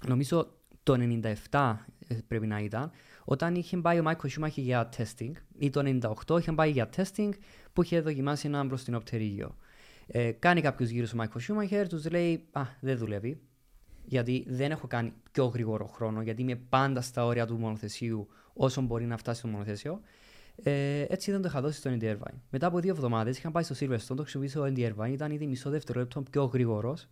[0.06, 0.50] νομίζω
[0.82, 1.76] το 97
[2.08, 2.90] ε, πρέπει να ήταν,
[3.24, 7.30] όταν είχε πάει ο Μάικος Σούμαχη για testing, ή το 98 είχε πάει για testing
[7.72, 9.56] που είχε δοκιμάσει ένα μπροστινό πτερίγιο.
[10.06, 13.40] Ε, κάνει κάποιους γύρους ο Μάικος Σούμαχερ, τους λέει Α, δεν δουλεύει
[14.06, 18.80] γιατί δεν έχω κάνει πιο γρήγορο χρόνο, γιατί είμαι πάντα στα όρια του μονοθεσίου όσο
[18.80, 20.00] μπορεί να φτάσει στο μονοθέσιο.
[20.62, 22.34] Ε, έτσι δεν το είχα δώσει στο Andy Irvine.
[22.50, 25.46] Μετά από δύο εβδομάδες είχα πάει στο Silverstone, το χρησιμοποιήσω ο Andy Irvine, ήταν ήδη
[25.46, 27.08] μισό δευτερόλεπτο πιο γρήγορος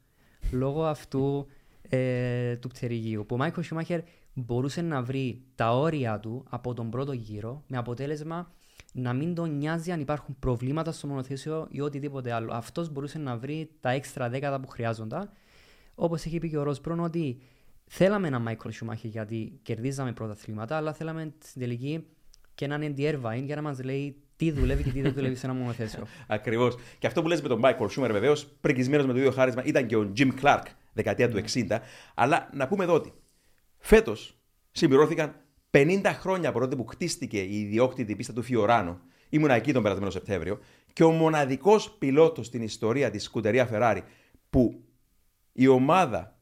[0.50, 1.46] λόγω αυτού
[1.88, 3.24] ε, του πτερυγίου.
[3.26, 4.00] Που ο Μάικλ Σιούμαχερ
[4.34, 8.52] μπορούσε να βρει τα όρια του από τον πρώτο γύρο με αποτέλεσμα
[8.92, 12.52] να μην τον νοιάζει αν υπάρχουν προβλήματα στο μονοθέσιο ή οτιδήποτε άλλο.
[12.52, 15.30] Αυτός μπορούσε να βρει τα έξτρα δέκατα που χρειάζονταν
[15.94, 17.40] Όπως έχει πει και ο Ροσπρόν, ότι
[17.86, 22.06] θέλαμε ένα Michael Schumacher γιατί κερδίζαμε πρώτα θλήματα, αλλά θέλαμε στην τελική
[22.54, 25.46] και έναν Andy Irvine για να μας λέει τι δουλεύει και τι δεν δουλεύει σε
[25.46, 26.06] ένα μονοθέσιο.
[26.26, 26.76] Ακριβώς.
[26.98, 29.86] Και αυτό που λες με τον Michael Schumer, βεβαίως, πρικισμένο με το ίδιο χάρισμα, ήταν
[29.86, 31.78] και ο Jim Clark, δεκαετία του 60.
[32.14, 33.12] Αλλά να πούμε εδώ ότι
[33.78, 34.38] φέτος
[34.70, 35.34] συμπληρώθηκαν
[35.70, 39.00] 50 χρόνια από τότε που χτίστηκε η ιδιόκτητη πίστα του Φιωράνο.
[39.28, 40.58] Ήμουν εκεί τον περασμένο Σεπτέμβριο.
[40.92, 44.00] Και ο μοναδικός πιλότος στην ιστορία της σκουτερία Ferrari
[44.50, 44.84] που
[45.56, 46.38] η ομάδα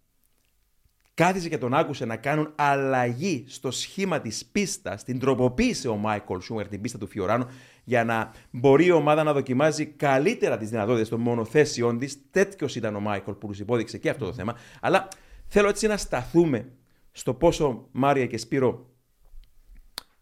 [1.14, 6.40] κάθισε και τον άκουσε να κάνουν αλλαγή στο σχήμα της πίστας, την τροποποίησε ο Μάικολ
[6.40, 7.46] Σούμερ την πίστα του Φιωράνου
[7.84, 12.30] για να μπορεί η ομάδα να δοκιμάζει καλύτερα τις δυνατότητες των μονοθέσεων της.
[12.30, 14.56] Τέτοιος ήταν ο Μάικολ που τους υπόδειξε και αυτό το θέμα.
[14.80, 15.08] Αλλά
[15.46, 16.72] θέλω έτσι να σταθούμε
[17.12, 18.86] στο πόσο Μάρια και Σπύρο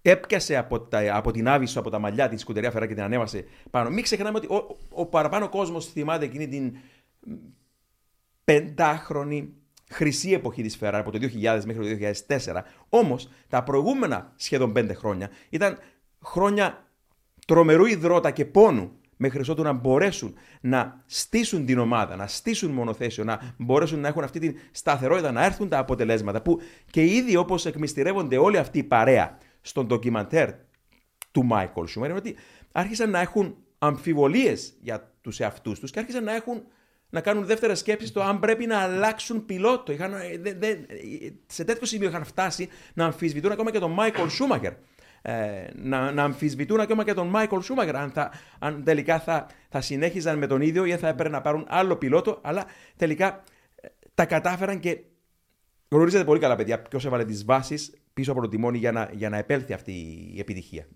[0.02, 3.44] έπιασε από, τα, από την άβυσο, από τα μαλλιά την σκουτερία Φερά και την ανέβασε
[3.70, 3.90] πάνω.
[3.90, 6.76] Μην ξεχνάμε ότι ο, ο παραπάνω κόσμος θυμάται εκείνη την
[8.44, 9.54] πεντάχρονη
[9.90, 12.62] χρυσή εποχή της Ferrari από το 2000 μέχρι το 2004.
[12.88, 15.78] Όμως τα προηγούμενα σχεδόν πέντε χρόνια ήταν
[16.24, 16.86] χρόνια
[17.46, 23.24] τρομερού υδρότα και πόνου μέχρι ότου να μπορέσουν να στήσουν την ομάδα, να στήσουν μονοθέσιο,
[23.24, 27.66] να μπορέσουν να έχουν αυτή τη σταθερότητα, να έρθουν τα αποτελέσματα που και ήδη όπως
[27.66, 30.50] εκμυστηρεύονται όλη αυτή η παρέα στον ντοκιμαντέρ
[31.30, 32.36] του Michael Schumer είναι ότι
[32.72, 36.62] άρχισαν να έχουν αμφιβολίες για τους εαυτούς τους και άρχισαν να έχουν
[37.10, 39.92] να κάνουν δεύτερε σκέψει στο αν πρέπει να αλλάξουν πιλότο.
[39.92, 40.76] Είχαν, ε, δε, δε,
[41.46, 44.72] σε τέτοιο σημείο είχαν φτάσει να αμφισβητούν ακόμα και τον Μάικολ Σούμαχερ.
[45.22, 49.80] Ε, να, να αμφισβητούν ακόμα και τον Μάικολ Σούμαχερ αν, θα, αν τελικά θα, θα
[49.80, 52.38] συνέχιζαν με τον ίδιο ή θα έπρεπε να πάρουν άλλο πιλότο.
[52.42, 52.64] Αλλά
[52.96, 53.42] τελικά
[53.80, 55.00] ε, τα κατάφεραν και
[55.88, 59.28] γνωρίζετε πολύ καλά, παιδιά, ποιος έβαλε τις βάσεις πίσω από το τιμόνι για να, για
[59.28, 59.92] να επέλθει αυτή
[60.34, 60.86] η επιτυχία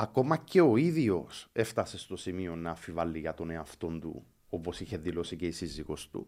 [0.00, 4.96] ακόμα και ο ίδιος έφτασε στο σημείο να αφιβάλλει για τον εαυτό του, όπως είχε
[4.96, 6.26] δηλώσει και η σύζυγό του.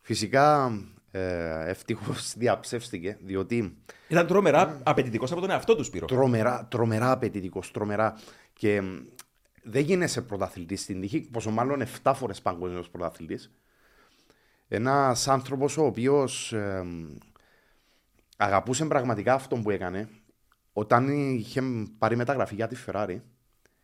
[0.00, 0.72] Φυσικά
[1.10, 3.76] ε, ευτυχώς διαψεύστηκε, διότι.
[4.08, 6.06] Ήταν τρομερά απαιτητικός από τον εαυτό τους, Σπύρο.
[6.06, 8.18] Τρομερά, τρομερά απαιτητικός, τρομερά.
[8.52, 8.82] Και
[9.62, 13.52] δεν γίνεσαι πρωταθλητής στην τύχη, πόσο μάλλον 7 φορές παγκόσμιος πρωταθλητής.
[14.68, 16.84] Ένας άνθρωπος ο οποίος ε,
[18.36, 20.08] αγαπούσε πραγματικά αυτό που έκανε,
[20.78, 21.62] όταν είχε
[21.98, 23.20] πάρει μεταγραφή για τη Ferrari,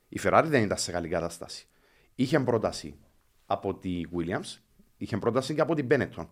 [0.08, 1.66] η Ferrari δεν ήταν σε καλή κατάσταση.
[2.14, 2.98] Είχε πρόταση
[3.46, 4.58] από τη Williams,
[4.96, 6.26] είχε πρόταση και από την Benetton.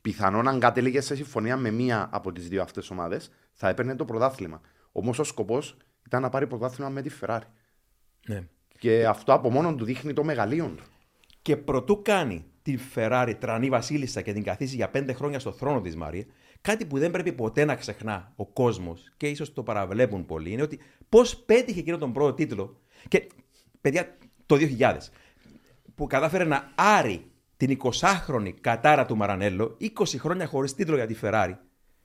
[0.00, 4.04] Πιθανόν αν κατέληγες σε συμφωνία με μία από τις δύο αυτές ομάδες, θα έπαιρνε το
[4.04, 4.60] πρωτάθλημα.
[4.92, 7.48] Όμως ο σκοπός ήταν να πάρει πρωτάθλημα με τη Ferrari.
[8.26, 8.48] Ναι.
[8.78, 10.84] Και αυτό από μόνο του δείχνει το μεγαλείο του.
[11.42, 15.80] Και προτού κάνει την Ferrari τρανή βασίλισσα και την καθίσει για πέντε χρόνια στο θρόνο
[15.80, 16.24] της Μαρία,
[16.62, 20.62] Κάτι που δεν πρέπει ποτέ να ξεχνά ο κόσμος και ίσως το παραβλέπουν πολλοί είναι
[20.62, 22.80] ότι πώς πέτυχε εκείνο τον πρώτο τίτλο.
[23.08, 23.26] Και
[23.80, 24.96] παιδιά, το 2000,
[25.94, 31.16] που κατάφερε να άρει την 20χρονη κατάρα του Μαρανέλο, 20 χρόνια χωρίς τίτλο για τη
[31.22, 31.54] Ferrari.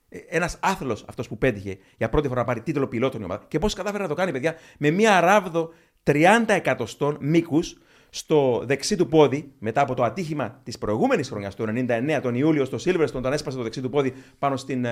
[0.09, 3.45] Ε, Ένας άθλος αυτός που πέτυχε για πρώτη φορά να πάρει τίτλο πιλότων η ομάδα.
[3.47, 5.69] Και πώς κατάφερε να το κάνει, παιδιά, με μία ράβδο
[6.03, 7.77] 30 εκατοστών μήκους
[8.09, 12.65] στο δεξί του πόδι, μετά από το ατύχημα της προηγούμενης χρονιάς, το 99, τον Ιούλιο,
[12.65, 14.85] στο Silverstone, όταν έσπασε το δεξί του πόδι πάνω στην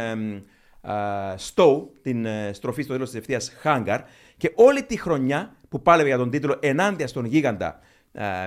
[1.54, 4.02] Stow, την ε, στροφή στο τέλος της ευθείας Χάγκαρ.
[4.38, 7.80] Και όλη τη χρονιά που πάλευε για τον τίτλο ενάντια στον γίγαντα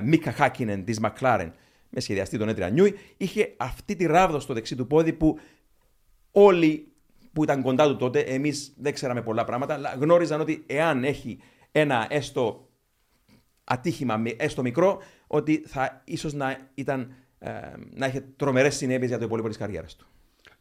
[0.04, 1.52] Μίκα Χάκινεν της Μακλάρεν,
[1.88, 5.38] με σχεδιαστή τον Έντρια Νιούι, είχε αυτή τη ράβδο στο δεξί του πόδι που
[6.32, 6.92] όλοι
[7.32, 11.38] που ήταν κοντά του τότε, εμείς δεν ξέραμε πολλά πράγματα, αλλά γνώριζαν ότι εάν έχει
[11.72, 12.67] ένα έστω
[13.68, 17.50] ατύχημα, έστω μικρό, ότι θα ίσως να, ήταν, ε,
[17.94, 20.06] να είχε τρομερές συνέπειες για το υπόλοιπο της καριέρας του.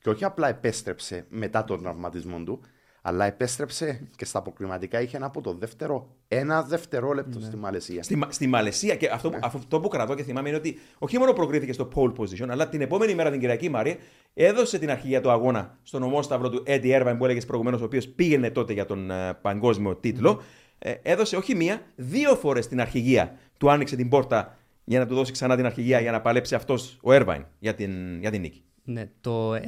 [0.01, 2.61] Και όχι απλά επέστρεψε μετά τον τραυματισμό του,
[3.01, 7.45] αλλά επέστρεψε και στα αποκριματικά είχε ένα από το δεύτερο, ένα δευτερόλεπτο ναι.
[7.45, 8.03] στη Μαλαισία.
[8.03, 9.39] Στη, στη Μαλαισία και αυτό, ναι.
[9.41, 12.81] αυτό που κρατώ και θυμάμαι είναι ότι όχι μόνο προκρίθηκε στο pole position, αλλά την
[12.81, 13.95] επόμενη μέρα την Κυριακή Μάρια
[14.33, 17.83] έδωσε την αρχή για το αγώνα στον ομόσταυρο του Eddie Irvine που έλεγες προηγουμένως, ο
[17.83, 20.31] οποίος πήγαινε τότε για τον uh, παγκόσμιο τίτλο.
[20.31, 23.37] Mm ε, έδωσε όχι μία, δύο φορές την αρχηγία.
[23.57, 26.97] Του άνοιξε την πόρτα για να του δώσει ξανά την αρχηγία για να παλέψει αυτός
[27.01, 28.61] ο Έρβαϊν για την, για την νίκη.
[28.83, 29.59] Ναι, το 99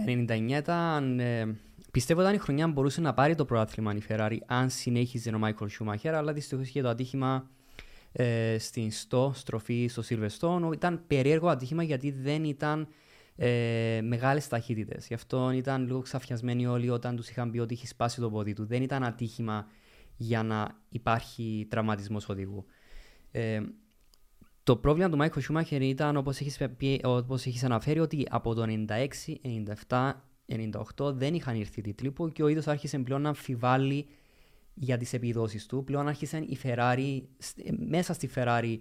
[0.49, 1.19] ήταν.
[1.19, 1.57] Ε,
[1.91, 5.37] πιστεύω ήταν η χρονιά που μπορούσε να πάρει το πρωτάθλημα η Ferrari αν συνέχιζε ο
[5.37, 7.49] Μάικλ Σούμαχερ, αλλά δυστυχώς είχε το ατύχημα
[8.11, 10.73] ε, στην στο, στροφή στο Silverstone.
[10.73, 12.87] Ήταν περίεργο ατύχημα γιατί δεν ήταν
[13.35, 15.07] ε, μεγάλες ταχύτητες.
[15.07, 18.53] Γι' αυτό ήταν λίγο ξαφιασμένοι όλοι όταν τους είχαν πει ότι είχε σπάσει το πόδι
[18.53, 18.65] του.
[18.65, 19.67] Δεν ήταν ατύχημα
[20.21, 22.65] για να υπάρχει τραυματισμός οδηγού.
[23.31, 23.61] Ε,
[24.63, 26.59] το πρόβλημα του Μάικο Σούμαχερ ήταν, όπως έχεις,
[27.03, 29.07] όπως έχεις αναφέρει, ότι από το 96,
[29.87, 30.11] 97,
[30.97, 34.07] 98 δεν είχαν ήρθει τίτλοι που και ο ίδιος άρχισε πλέον να αμφιβάλλει
[34.73, 35.83] για τις επιδόσεις του.
[35.83, 37.21] Πλέον άρχισε η Ferrari,
[37.87, 38.77] μέσα στη Ferrari,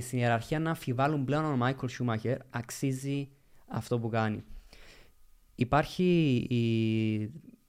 [0.00, 3.28] στην ιεραρχία να αμφιβάλλουν πλέον ο Μάικλ Σούμαχερ αξίζει
[3.66, 4.44] αυτό που κάνει.
[5.54, 6.62] Υπάρχει η...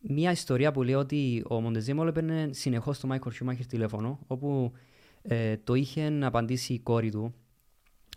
[0.08, 4.72] μια ιστορία που λέει ότι ο Μοντεζίμολο έπαιρνε συνεχώς το Μάικορ Σιούμαχερ τηλέφωνο, όπου
[5.22, 7.34] ε, το είχε απαντήσει η κόρη του,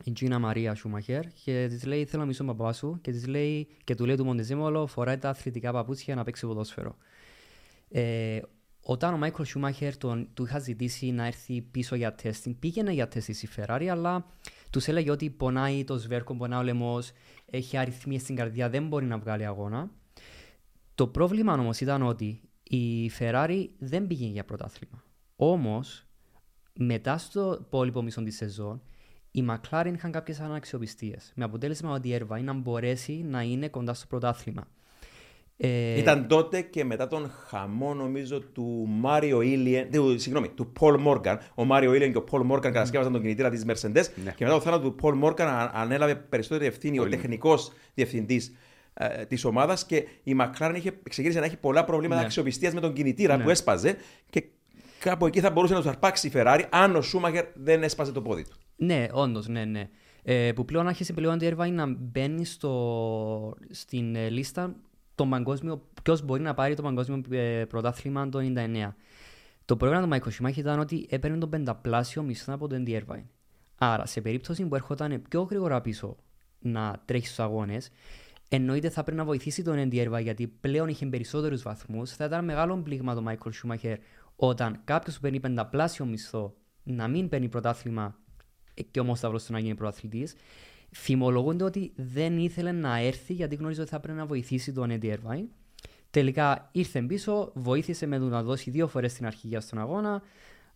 [0.04, 3.26] η Τζίνα Μαρία Σούμαχερ, και της λέει: Θέλω να μισώ τον παπά σου, και, της
[3.26, 6.96] λέει, και του λέει του Μοντεζίμολο: Φοράει τα αθλητικά παπούτσια να παίξει ποδόσφαιρο.
[7.88, 8.40] Ε,
[8.80, 13.08] όταν ο Μάικλ Σούμαχερ τον, του είχα ζητήσει να έρθει πίσω για τεστ, πήγαινε για
[13.08, 14.26] τεστ στη Ferrari, αλλά
[14.70, 17.12] τους έλεγε ότι πονάει το σβέρκο, πονάει ο λαιμός,
[17.50, 19.90] έχει αριθμίες στην καρδιά, δεν μπορεί να βγάλει αγώνα.
[20.96, 25.04] Το πρόβλημα όμως ήταν ότι η Ferrari δεν πήγαινε για πρωτάθλημα.
[25.36, 26.06] Όμως,
[26.72, 28.82] μετά στο υπόλοιπο μισό της σεζόν,
[29.30, 31.32] οι McLaren είχαν κάποιες αναξιοπιστίες.
[31.34, 34.66] Με αποτέλεσμα ότι η Irvine να μπορέσει να είναι κοντά στο πρωτάθλημα.
[35.56, 35.98] Ε...
[35.98, 41.38] Ήταν τότε και μετά τον χαμό νομίζω του Μάριο Ήλιεν, του, συγγνώμη, του Πολ Μόργαν.
[41.54, 42.74] Ο Μάριο Ήλιεν και ο Πολ Μόργαν mm.
[42.74, 44.32] κατασκεύασαν τον κινητήρα της Mercedes ναι.
[44.36, 47.14] και μετά το θάνατος του Πολ Μόργαν ανέλαβε περισσότερη ευθύνη Πολύ.
[47.14, 48.52] ο τεχνικός διευθυντής
[48.98, 52.26] ε, της ομάδας και η McLaren είχε, ξεκίνησε να έχει πολλά προβλήματα ναι.
[52.26, 53.42] αξιοπιστίας με τον κινητήρα ναι.
[53.42, 53.96] που έσπαζε
[54.30, 54.44] και
[54.98, 58.22] κάπου εκεί θα μπορούσε να τους αρπάξει η Ferrari αν ο Σούμαγερ δεν έσπαζε το
[58.22, 58.56] πόδι του.
[58.76, 59.88] Ναι, όντως, ναι, ναι.
[60.22, 64.74] Ε, που πλέον άρχισε πλέον η Airvine να μπαίνει στο, στην ε, λίστα
[65.14, 68.92] το παγκόσμιο, ποιος μπορεί να πάρει το παγκόσμιο ε, πρωτάθλημα το 1999.
[69.64, 73.24] Το πρόγραμμα του Μάικο Σιμάχη ήταν ότι έπαιρνε τον πενταπλάσιο μισθό από τον Andy Irvine.
[73.78, 76.16] Άρα, σε περίπτωση που έρχονταν πιο γρήγορα πίσω
[76.58, 77.90] να τρέχει στους αγώνες,
[78.48, 82.10] εννοείται θα πρέπει να βοηθήσει τον Andy Irvine γιατί πλέον είχε περισσότερους βαθμούς.
[82.10, 83.96] Θα ήταν μεγάλο πλήγμα το Michael Schumacher
[84.36, 88.18] όταν κάποιος που παίρνει πενταπλάσιο μισθό να μην παίρνει πρωτάθλημα
[88.90, 90.34] και όμως θα βρω να γίνει πρωταθλητής.
[90.94, 95.12] Θυμολογούνται ότι δεν ήθελε να έρθει γιατί γνώριζε ότι θα πρέπει να βοηθήσει τον Eddie
[95.12, 95.46] Irvine.
[96.10, 100.22] Τελικά ήρθε πίσω, βοήθησε με το να δώσει δύο φορές την αρχηγία στον αγώνα,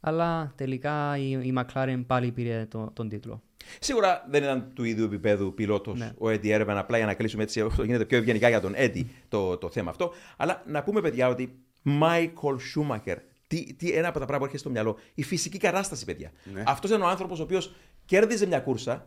[0.00, 3.42] αλλά τελικά η, η McLaren πάλι πήρε το, τον τίτλο.
[3.79, 6.12] Σίγουρα δεν ήταν του ίδιου επίπεδου πιλότος ναι.
[6.18, 9.05] ο Eddie Irvine, απλά για να κλείσουμε έτσι όσο γίνεται πιο ευγενικά για τον Eddie
[9.29, 10.12] το, το θέμα αυτό.
[10.37, 14.59] Αλλά να πούμε, παιδιά, ότι Michael Schumacher, τι, τι, ένα από τα πράγματα που έρχεται
[14.59, 16.31] στο μυαλό, η φυσική κατάσταση, παιδιά.
[16.55, 16.62] Ναι.
[16.66, 19.07] Αυτός ήταν ο άνθρωπος ο οποίος κέρδιζε μια κούρσα,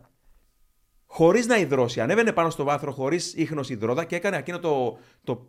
[1.06, 2.00] χωρίς να υδρώσει.
[2.00, 5.48] Ανέβαινε πάνω στο βάθρο χωρίς ίχνος υδρόδα και έκανε εκείνο το, το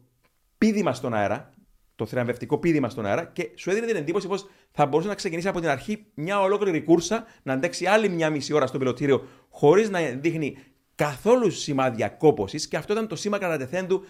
[0.57, 1.53] πίδημα στον αέρα,
[1.95, 5.47] το θριαμβευτικό πίδημα στον αέρα και σου έδινε την εντύπωση πως θα μπορούσε να ξεκινήσει
[5.47, 9.89] από την αρχή μια ολόκληρη κούρσα, να αντέξει άλλη μια μισή ώρα στο πιλωτήριο χωρίς
[9.89, 10.57] να δείχνει
[10.95, 12.67] καθόλου σημάδια κόπωσης.
[12.67, 14.03] Και αυτό ήταν το σήμα κατά τεθέντου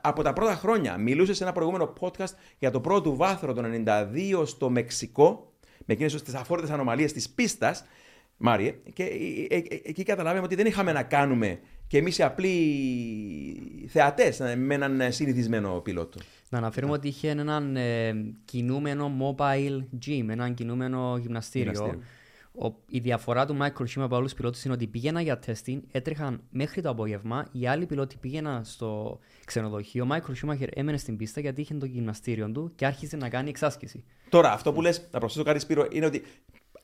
[0.00, 0.96] από τα πρώτα χρόνια.
[0.98, 5.52] Μιλούσε σε ένα προηγούμενο podcast για το πρώτο βάθρο το 92 στο Μεξικό,
[5.86, 7.84] με εκείνες τις αφόρτε ανομαλίες της πίστας
[8.36, 12.22] Μάριε, και ε, ε, ε, εκεί καταλάβαμε ότι δεν είχαμε να κάνουμε και εμείς οι
[12.22, 12.54] απλοί
[13.88, 16.18] θεατές με έναν συνηθισμένο πιλότο.
[16.54, 18.14] Να αναφέρουμε ότι είχε έναν ε,
[18.44, 21.72] κινούμενο mobile gym, έναν κινούμενο γυμναστήριο.
[21.72, 22.02] γυμναστήριο.
[22.58, 26.40] Ο, η διαφορά του Michael Schumacher από άλλου πιλότους είναι ότι πήγαινα για testing, έτρεχαν
[26.50, 27.46] μέχρι το απόγευμα.
[27.52, 30.04] Οι άλλοι πιλότοι πήγαιναν στο ξενοδοχείο.
[30.04, 33.48] Ο Michael Schumacher έμενε στην πίστα γιατί είχε το γυμναστήριο του και άρχισε να κάνει
[33.48, 34.04] εξάσκηση.
[34.28, 36.22] Τώρα, αυτό που λες, να προσθέσω κάτι Σπύρο, είναι ότι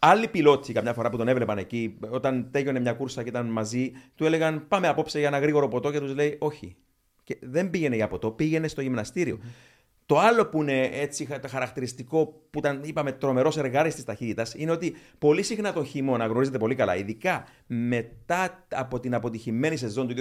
[0.02, 3.92] Άλλοι πιλότοι, καμιά φορά που τον έβλεπαν εκεί, όταν τέγιονε μια κούρσα και ήταν μαζί,
[4.14, 6.76] του έλεγαν Πάμε απόψε για ένα γρήγορο ποτό και τους λέει Όχι.
[7.30, 9.40] Και δεν πήγαινε για ποτό, πήγαινε στο γυμναστήριο.
[10.06, 14.94] Το άλλο που είναι έτσι χαρακτηριστικό, που ήταν, είπαμε, τρομερός εργάρι της ταχύτητας, είναι ότι
[15.18, 20.14] πολύ συχνά το χειμώνα, γνωρίζετε πολύ καλά, ειδικά μετά από την αποτυχημένη σεζόν του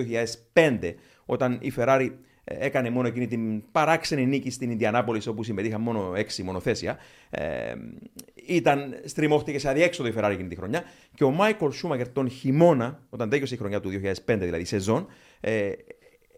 [0.53, 0.93] 2005,
[1.25, 2.09] όταν η Ferrari
[2.43, 6.97] έκανε μόνο εκείνη την παράξενη νίκη στην Ινδιανάπολης, όπου συμμετείχαν μόνο έξι μονοθέσια.
[7.29, 7.73] Ε,
[8.47, 10.83] ήταν, στριμώχτηκε σε αδιέξοδο η Ferrari εκείνη τη χρονιά.
[11.15, 15.07] Και ο Μάικολ Σούμαγκερ τον χειμώνα, όταν τέλειωσε η χρονιά του 2005, δηλαδή η σεζόν,
[15.39, 15.71] ε,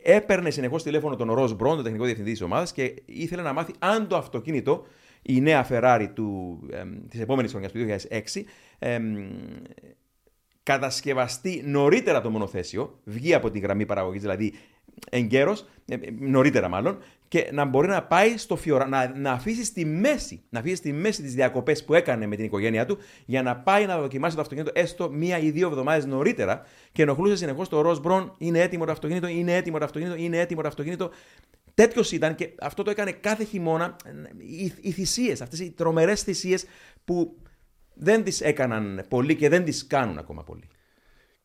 [0.04, 3.74] έπαιρνε συνεχώς τηλέφωνο τον Ροζ Μπρόν, τον τεχνικό διευθυντή της ομάδας, και ήθελε να μάθει
[3.80, 4.86] αν το αυτοκίνητο,
[5.22, 8.46] η νέα Ferrari του, ε, της επόμενης χρονιάς του 2006,
[8.80, 9.00] ε,
[10.64, 14.54] κατασκευαστεί νωρίτερα το μονοθέσιο, βγει από την γραμμή παραγωγής, δηλαδή
[15.10, 16.98] εγκαίρω, ε, νωρίτερα μάλλον,
[17.32, 20.94] και να μπορεί να πάει στο Φιωρά, να, να αφήσει στη μέση, να αφήσει στη
[20.94, 24.42] μέση τις διακοπές που έκανε με την οικογένειά του, για να πάει να δοκιμάσει το
[24.42, 28.86] αυτοκίνητο έστω μία ή δύο εβδομάδες νωρίτερα και ενοχλούσε συνεχώς το Ροζ Μπρον, είναι έτοιμο
[28.86, 31.12] το αυτοκίνητο, είναι έτοιμο το αυτοκίνητο, είναι έτοιμο το αυτοκίνητο.
[31.74, 33.96] Τέτοιος ήταν και αυτό το έκανε κάθε χειμώνα.
[34.38, 36.66] Οι, οι θυσίες, αυτές οι τρομερές θυσίες
[37.06, 37.38] που
[37.94, 40.68] δεν τις έκαναν πολύ και δεν τις κάνουν ακόμα πολύ.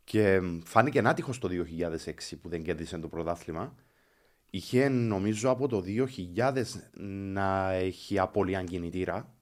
[0.05, 3.75] Και φάνηκε άτυχο το 2006 που δεν κέρδισε το πρωτάθλημα.
[4.57, 5.83] Είχε νομίζω από το
[6.37, 6.63] 2000
[7.33, 9.35] να έχει απώλεια κινητήρα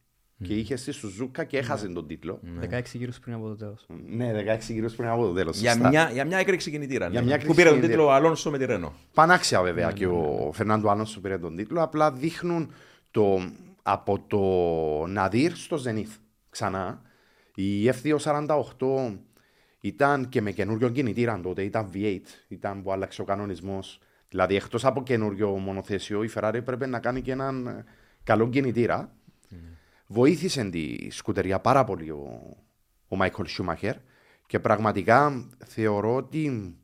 [0.43, 2.41] και είχε στη Σουζούκα και έχασε τον τίτλο.
[2.71, 3.87] 16 γύρους πριν από το τέλος.
[4.07, 5.59] Ναι, 16 γύρους πριν από το τέλος.
[5.59, 7.09] Για, μια, για μια έκρηξη κινητήρα.
[7.09, 7.27] Για ναι.
[7.27, 8.93] μια που πήρε τον τίτλο ο Αλόνσο με τη Ρένο.
[9.15, 11.83] Πανάξια βέβαια και ο Φερνάντο Αλόνσο πήρε τον τίτλο.
[11.83, 12.73] Απλά δείχνουν
[13.11, 13.51] το,
[13.83, 16.11] από το Ναδύρ στο Ζενίθ
[16.51, 17.03] ξανά.
[17.55, 19.17] Η F248
[19.81, 24.01] ήταν και με καινούριο κινητήρα τότε, ήταν V8, ήταν που άλλαξε ο κανονισμός.
[24.35, 27.85] Δηλαδή, εκτός από καινούριο μονοθέσιο, η Ferrari έπρεπε να κάνει και έναν ε,
[28.25, 29.13] καλό κινητήρα.
[30.07, 32.57] Βοήθησε τη σκουτεριά πάρα πολύ ο,
[33.09, 33.97] ο Μάικλ Σούμαχερ
[34.47, 36.75] και πραγματικά θεωρώ ότι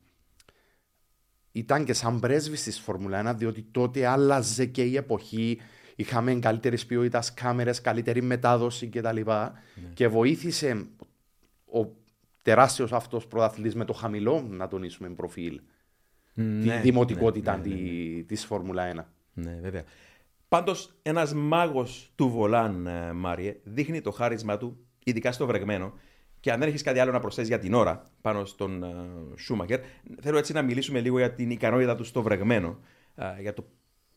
[1.52, 5.60] ήταν και σαν πρέσβης της Φόρμουλα 1, διότι τότε άλλαζε και η εποχή.
[5.96, 9.20] Είχαμε καλύτερη ποιότητας κάμερες, καλύτερη μετάδοση κτλ.
[9.94, 10.86] Και βοήθησε
[11.72, 11.86] ο
[12.42, 15.60] τεράστιος αυτός πρωταθλητής με το χαμηλό, να τονίσουμε, προφίλ.
[16.34, 19.04] Τη Ναι, δημοτικότητα ναι, ναι, ναι, της της Φόρμουλα 1.
[19.32, 19.84] Ναι, βέβαια.
[20.48, 25.92] Πάντως, ένας μάγος του Βολάν, ε, Μάριε, δείχνει το χάρισμα του, ειδικά στο βρεγμένο.
[26.40, 28.94] Και αν δεν έχεις κάτι άλλο να προσθέσεις για την ώρα πάνω στον ε,
[29.36, 29.80] Σούμαχερ,
[30.20, 32.78] θέλω έτσι να μιλήσουμε λίγο για την ικανότητα του στο βρεγμένο.
[33.14, 33.64] ε, για το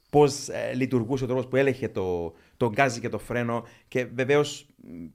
[0.10, 3.64] πώς λειτουργούσε ο τρόπος που έλεγχε το, το γκάζι και το φρένο.
[3.88, 4.66] Και βεβαίως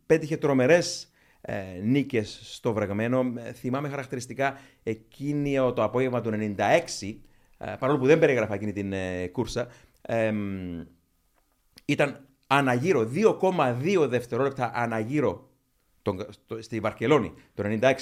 [0.06, 1.10] πέτυχε τρομερές
[1.50, 3.32] ε, νίκες στο βρεγμένο.
[3.36, 7.16] Ε, θυμάμαι χαρακτηριστικά εκείνη το απόγευμα του 96,
[7.58, 9.68] ε, παρόλο που δεν περιγράφα εκείνη την ε, κούρσα.
[10.02, 10.80] ε, μ,
[11.84, 15.48] ήταν αναγύρω, 2,2 δευτερόλεπτα αναγύρω
[16.02, 17.94] τον, στο- στη Βαρκελόνη το 96.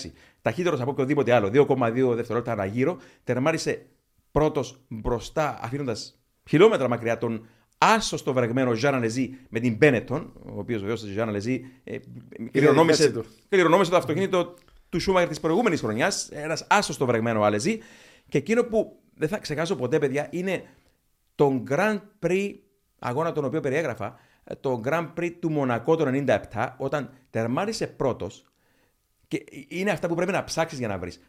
[0.43, 2.97] Ταχύτερος από οποιοδήποτε άλλο, 2,2 δευτερόλεπτα αναγύρω.
[3.25, 3.87] Τερμάρισε
[4.31, 7.47] πρώτος μπροστά, αφήνοντας χιλιόμετρα μακριά τον
[7.79, 11.99] άσο στο βρεγμένο Ζάνα Λεζή με την Μπένετον, ο οποίος βεβαίως ο Ζάνα Λεζή ε,
[12.51, 13.25] κληρονόμησε, θέση του.
[13.49, 14.55] κληρονόμησε το αυτοκίνητο
[14.89, 16.29] του Σούμαγερ της προηγούμενης χρονιάς.
[16.29, 17.79] Ένας άσο στο βρεγμένο Αλεζή.
[18.29, 20.65] Και εκείνο που δεν θα ξεχάσω ποτέ, παιδιά, είναι
[21.35, 22.55] τον Grand Prix,
[22.99, 24.19] αγώνα τον οποίο περιέγραφα,
[24.61, 26.05] το Grand Prix του Μονακό το
[26.53, 28.45] 97, όταν τερμάρισε πρώτος.
[29.29, 31.21] Και είναι αυτά που πρέπει να ψάξεις για να βρεις.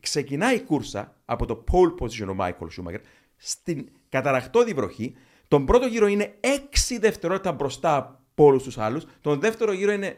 [0.00, 3.00] Ξεκινάει η κούρσα από το pole position ο Michael Schumacher
[3.36, 5.14] στην καταραχτώδη βροχή.
[5.54, 9.04] Τον πρώτο γύρο είναι 6 δευτερόλεπτα μπροστά από όλους τους άλλους.
[9.20, 10.16] Τον δεύτερο γύρο είναι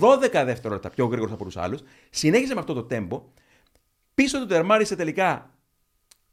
[0.00, 1.80] 12 δευτερόλεπτα πιο γρήγορος από τους άλλους.
[2.10, 3.22] Συνέχισε με αυτό το tempo.
[4.14, 5.50] Πίσω του τερμάρισε τελικά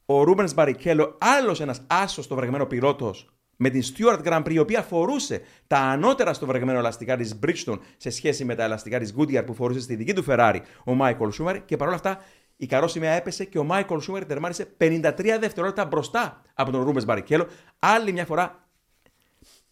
[0.06, 4.60] ο Ρούμπεν Μπαρικέλο, άλλος ένας άσος στο βρεγμένο πιλότος με την Stuart Grand Prix, η
[4.60, 9.16] οποία φορούσε τα ανώτερα στο βρεγμένο ελαστικά της Bridgestone σε σχέση με τα ελαστικά της
[9.18, 11.62] Goodyear που φορούσε στη δική του Ferrari ο Michael Schumacher.
[11.66, 12.22] Και παρόλα αυτά
[12.58, 17.48] η καρόσημαία έπεσε και ο Michael Schumacher τερμάρισε 53 δευτερόλεπτα μπροστά από τον Ρούμπενς Μπαρικέλο.
[17.80, 18.68] Άλλη μια φορά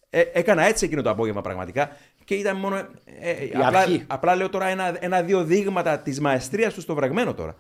[0.10, 2.76] ε, έκανα έτσι εκείνο το απόγευμα πραγματικά και ήταν μόνο.
[2.76, 2.88] ε,
[3.32, 4.04] ε, απλά, αρχή.
[4.08, 7.56] απλά λέω τώρα ένα- ένα-δύο δείγματα της μαεστρίας του στο βρεγμένο τώρα.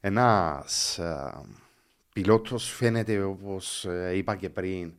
[0.00, 1.32] Ένας ε,
[2.12, 4.92] πιλότος φαίνεται όπως ε, είπα και πριν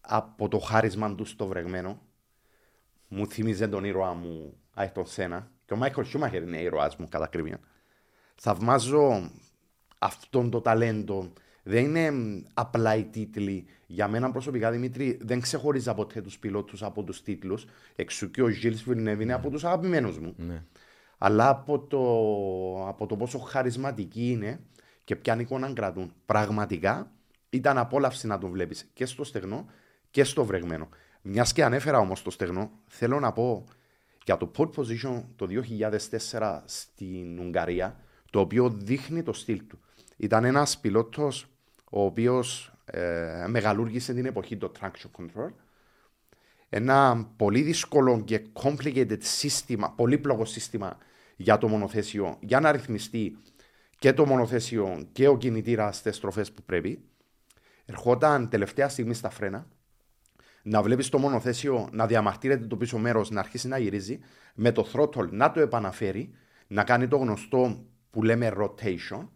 [0.00, 2.00] από το χάρισμα του στο βρεγμένο
[3.08, 7.24] μου θύμιζε τον ήρωα μου Άιρτον Σένα και ο Μάικλ Σούμαχερ είναι ήρωας μου κατά
[7.24, 7.58] ακρίβεια.
[8.34, 9.30] Θαυμάζω
[9.98, 11.32] αυτόν το ταλέντο.
[11.62, 13.66] Δεν είναι μ, απλά οι τίτλοι.
[13.86, 17.64] Για μένα προσωπικά, Δημήτρη, δεν ξεχωρίζα ποτέ τους πιλότους από τους τίτλους.
[17.96, 20.62] Εξού και ο Γιλς Βιλνέβ είναι από τους αγαπημένους μου Ναι.
[21.18, 21.98] αλλά από το,
[22.88, 24.60] από το πόσο χαρισματικοί είναι
[25.04, 26.12] και ποια εικόνα κρατούν.
[26.26, 27.10] Πραγματικά
[27.50, 29.66] ήταν απόλαυση να τον βλέπεις και στο στεγνό
[30.10, 30.88] και στο βρεγμένο.
[31.22, 33.64] Μιας και ανέφερα όμως το στεγνό, θέλω να πω
[34.24, 35.46] για το pole position το
[36.30, 37.96] 2004 στην Ουγγαρία,
[38.30, 39.78] το οποίο δείχνει το στυλ του.
[40.16, 41.46] Ήταν ένας πιλότος
[41.90, 45.52] ο οποίος ε, μεγαλούργησε την εποχή το traction control
[46.74, 50.98] ένα πολύ δύσκολο και complicated σύστημα, πολύπλοκο σύστημα
[51.36, 53.38] για το μονοθέσιο, για να ρυθμιστεί
[53.98, 57.04] και το μονοθέσιο και ο κινητήρας στις στροφές που πρέπει.
[57.84, 59.66] Ερχόταν τελευταία στιγμή στα φρένα,
[60.62, 64.18] να βλέπεις το μονοθέσιο να διαμαρτύρεται το πίσω μέρος, να αρχίσει να γυρίζει,
[64.54, 66.34] με το throttle να το επαναφέρει,
[66.66, 69.28] να κάνει το γνωστό που λέμε rotation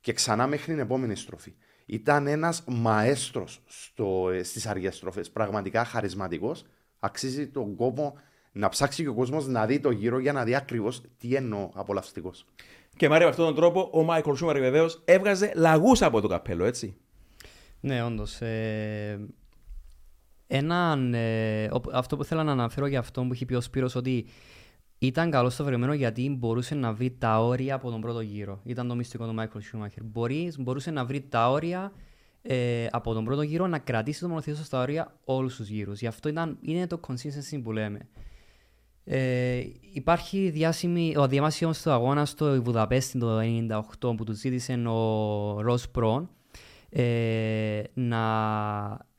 [0.00, 1.54] και ξανά μέχρι την επόμενη στροφή.
[1.86, 6.64] Ήταν ένας μαέστρος στο, ε, στις αργές στροφές, πραγματικά χαρισματικός.
[6.98, 8.14] Αξίζει τον κόπο
[8.52, 11.70] να ψάξει και ο κόσμος να δει το γύρο για να δει ακριβώς τι εννοώ
[11.74, 12.46] απολαυστικός.
[12.96, 16.64] Και Μάριε με αυτόν τον τρόπο ο Μάικλ Σούμαχερ βεβαίως έβγαζε λαγούς από το καπέλο,
[16.64, 16.96] έτσι.
[17.80, 18.40] Ναι, όντως.
[18.40, 19.28] Ε,
[20.52, 23.94] έναν, ε, οπ- αυτό που θέλω να αναφέρω για αυτό που είχε πει ο Σπύρος
[23.94, 24.26] ότι
[24.98, 28.60] ήταν καλό στο βρεμένο γιατί μπορούσε να βρει τα όρια από τον πρώτο γύρο.
[28.64, 30.04] Ήταν το μυστικό του Μάικλ Σούμαχερ.
[30.04, 31.92] Μπορείς, μπορούσε να βρει τα όρια
[32.42, 36.00] ε, από τον πρώτο γύρο να κρατήσει το μονοθέσιο στα όρια όλους τους γύρους.
[36.00, 38.08] Γι' αυτό ήταν, είναι το consistency που λέμε.
[39.04, 45.60] Ε, υπάρχει διάσημη, ο διαμάσιος στο αγώνα στο Βουδαπέστη το 1998 που του ζήτησε ο
[45.60, 46.30] Ροζ Πρόν
[46.90, 48.18] ε, να,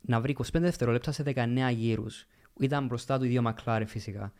[0.01, 2.27] να βρει 25 δευτερόλεπτα σε 19 γύρους.
[2.59, 4.33] Ήταν μπροστά του ίδιο Μακλάρε φυσικά.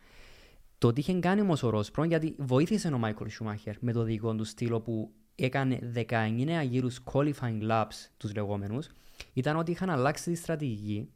[0.78, 4.02] Το τι είχε κάνει όμως ο Ροζ Πρόν γιατί βοήθησε ο Μάικλ Σούμαχερ με το
[4.02, 8.88] δικό του στήλο που έκανε 19 γύρους qualifying laps τους λεγόμενους
[9.32, 11.08] ήταν ότι είχαν αλλάξει τη στρατηγική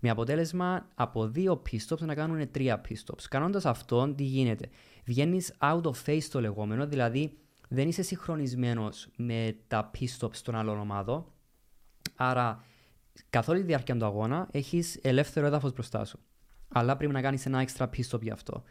[0.00, 3.22] Με αποτέλεσμα από δύο pit stops να κάνουν τρία pit stops.
[3.28, 4.68] Κάνοντας αυτό, τι γίνεται;
[5.04, 7.36] Βγαίνεις out of phase το λεγόμενο, δηλαδή
[7.68, 11.24] δεν είσαι συγχρονισμένος με τα pit stops των άλλων ομάδων.
[12.16, 12.64] Άρα,
[13.30, 16.18] καθ' όλη τη διάρκεια του αγώνα έχεις ελεύθερο έδαφος μπροστά σου.
[16.68, 18.62] Αλλά πρέπει να κάνεις ένα extra pit stop γι' αυτό.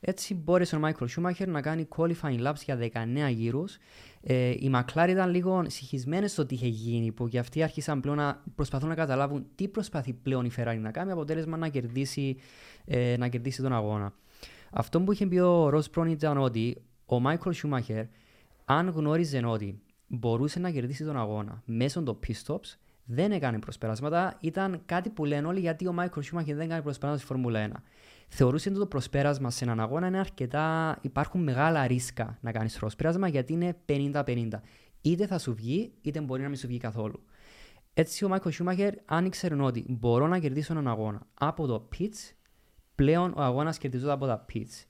[0.00, 3.78] Έτσι μπόρεσε ο Μάικλ Σούμαχερ να κάνει qualifying laps για 19 γύρους.
[4.20, 8.16] Ε, οι McLaren ήταν λίγο συγχυσμένες στο τι είχε γίνει, που και αυτοί άρχισαν πλέον
[8.16, 12.36] να προσπαθούν να καταλάβουν τι προσπαθεί πλέον η Ferrari να κάνει, αποτέλεσμα να κερδίσει,
[12.84, 14.12] ε, να κερδίσει τον αγώνα.
[14.70, 18.04] Αυτό που είχε πει ο Ρο Πρόν ήταν ότι ο Μάικλ Σούμαχερ,
[18.64, 22.76] αν γνώριζε ότι μπορούσε να κερδίσει τον αγώνα μέσω των pit stops,
[23.06, 24.36] δεν έκανε προσπεράσματα.
[24.40, 27.72] Ήταν κάτι που λένε όλοι γιατί ο Μάικλ Σούμαχερ δεν έκανε προσπεράσματα στη Φόρμουλα 1
[28.28, 30.98] θεωρούσε ότι το προσπέρασμα σε έναν αγώνα είναι αρκετά.
[31.00, 34.48] Υπάρχουν μεγάλα ρίσκα να κάνεις προσπέρασμα γιατί είναι 50-50.
[35.00, 37.24] Είτε θα σου βγει, είτε μπορεί να μην σου βγει καθόλου.
[37.94, 42.34] Έτσι ο Μάικο Σούμαχερ, αν ήξερε ότι μπορώ να κερδίσω έναν αγώνα από το pitch,
[42.94, 44.84] πλέον ο αγώνας κερδίζεται από τα pitch.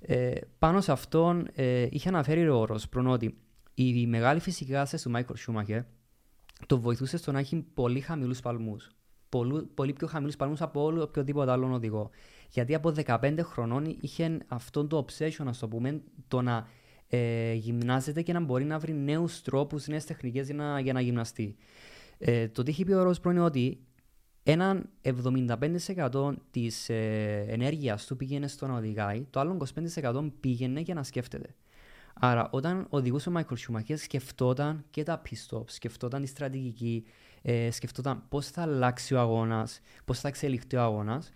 [0.00, 3.38] Ε, πάνω σε αυτόν ε, είχε αναφέρει ο Ροσπρον ότι
[3.74, 5.82] η μεγάλη φυσική κατάσταση του Μάικο Σούμαχερ
[6.66, 8.90] το βοηθούσε στο να έχει πολύ χαμηλούς παλμούς.
[9.28, 12.10] Πολύ, πολύ πιο χαμηλούς παλμούς από όλο οποιοδήποτε άλλον οδηγό.
[12.50, 16.66] Γιατί από 15 χρονών είχε αυτό το obsession, ας το πούμε, το να
[17.08, 21.00] ε, γυμνάζεται και να μπορεί να βρει νέους τρόπους, νέες τεχνικές για να, για να
[21.00, 21.56] γυμναστεί.
[22.18, 23.80] Ε, το τι έχει πει ο Ρος είναι ότι
[24.42, 29.56] έναν 75% της ε, ενέργειας του πήγαινε στο να οδηγάει, το άλλο
[30.02, 31.54] 25% πήγαινε για να σκέφτεται.
[32.20, 37.04] Άρα, όταν οδηγούσε ο Μάικλ Σουμαχέρ, σκεφτόταν και τα pit σκεφτόταν τη στρατηγική,
[37.42, 41.32] ε, σκεφτόταν πώς θα αλλάξει ο αγώνας, πώς θα εξελιχθεί ο αγώνας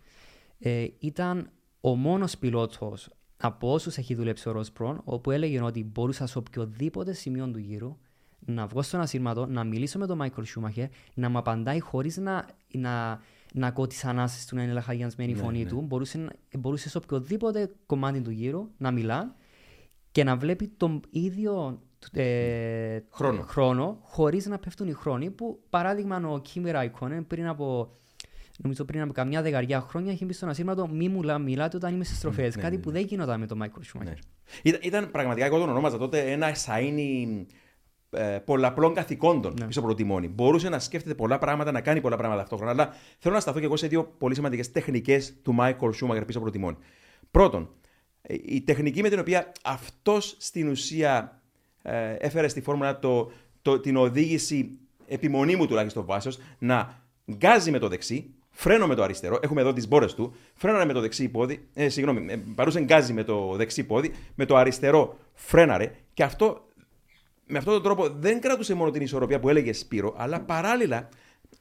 [0.59, 6.26] ε, ήταν ο μόνος πιλότος από όσους έχει δουλέψει ο Ροσπρόν, όπου έλεγε ότι μπορούσα
[6.26, 7.97] σε οποιοδήποτε σημείο του γύρου
[8.39, 12.47] να βγω στον ασύρματο, να μιλήσω με τον Μάικλ Σούμαχερ, να μου απαντάει χωρίς να,
[12.72, 13.20] να,
[13.55, 15.68] να ακούω τις ανάσεις του να είναι λαχαγιασμένη η ναι, φωνή ναι.
[15.68, 15.80] του.
[15.80, 16.28] Μπορούσε,
[16.59, 19.35] μπορούσε σε οποιοδήποτε κομμάτι του γύρου να μιλά
[20.12, 21.82] και να βλέπει τον ίδιο
[22.12, 25.30] ε, χρόνο, χρόνο χωρίς να πέφτουν οι χρόνοι.
[25.30, 27.96] Που παράδειγμα ο Κίμι Ράικονεν πριν από
[28.58, 32.04] νομίζω πριν από καμιά δεκαετία χρόνια, είχε μπει στον ασύρματο μη μου μιλάτε όταν είμαι
[32.04, 32.56] στι στροφές.
[32.56, 32.98] Ναι, κάτι ναι, που ναι.
[32.98, 34.14] δεν γινόταν με τον Μάικλ Σούμαχερ.
[34.62, 37.46] Ήταν, ήταν πραγματικά, εγώ τον ονόμαζα τότε ένα σαΐνι
[38.10, 39.66] ε, πολλαπλών καθηκόντων ναι.
[39.66, 40.28] πίσω από το τιμόνι.
[40.28, 42.70] Μπορούσε να σκέφτεται πολλά πράγματα, να κάνει πολλά πράγματα ταυτόχρονα.
[42.70, 46.38] Αλλά θέλω να σταθώ και εγώ σε δύο πολύ σημαντικές τεχνικές του Μάικλ Σούμαχερ πίσω
[46.38, 46.76] από το τιμόνι.
[47.30, 47.82] Πρώτον, ε,
[48.29, 51.43] η τεχνική με την οποία αυτός στην ουσία
[51.83, 57.03] ε, έφερε στη φόρμουλα το, το, την οδήγηση επιμονή μου τουλάχιστον βάσεως να
[57.33, 60.35] γκάζει με το δεξί, Φρένο με το αριστερό, έχουμε εδώ τις μπόρες του.
[60.55, 64.45] Φρέναρε με το δεξί πόδι, ε, συγγνώμη, ε, παρούσε γκάζι με το δεξί πόδι, με
[64.45, 66.66] το αριστερό φρέναρε και αυτό
[67.47, 71.09] με αυτόν τον τρόπο δεν κρατούσε μόνο την ισορροπία που έλεγε Σπύρο, αλλά παράλληλα,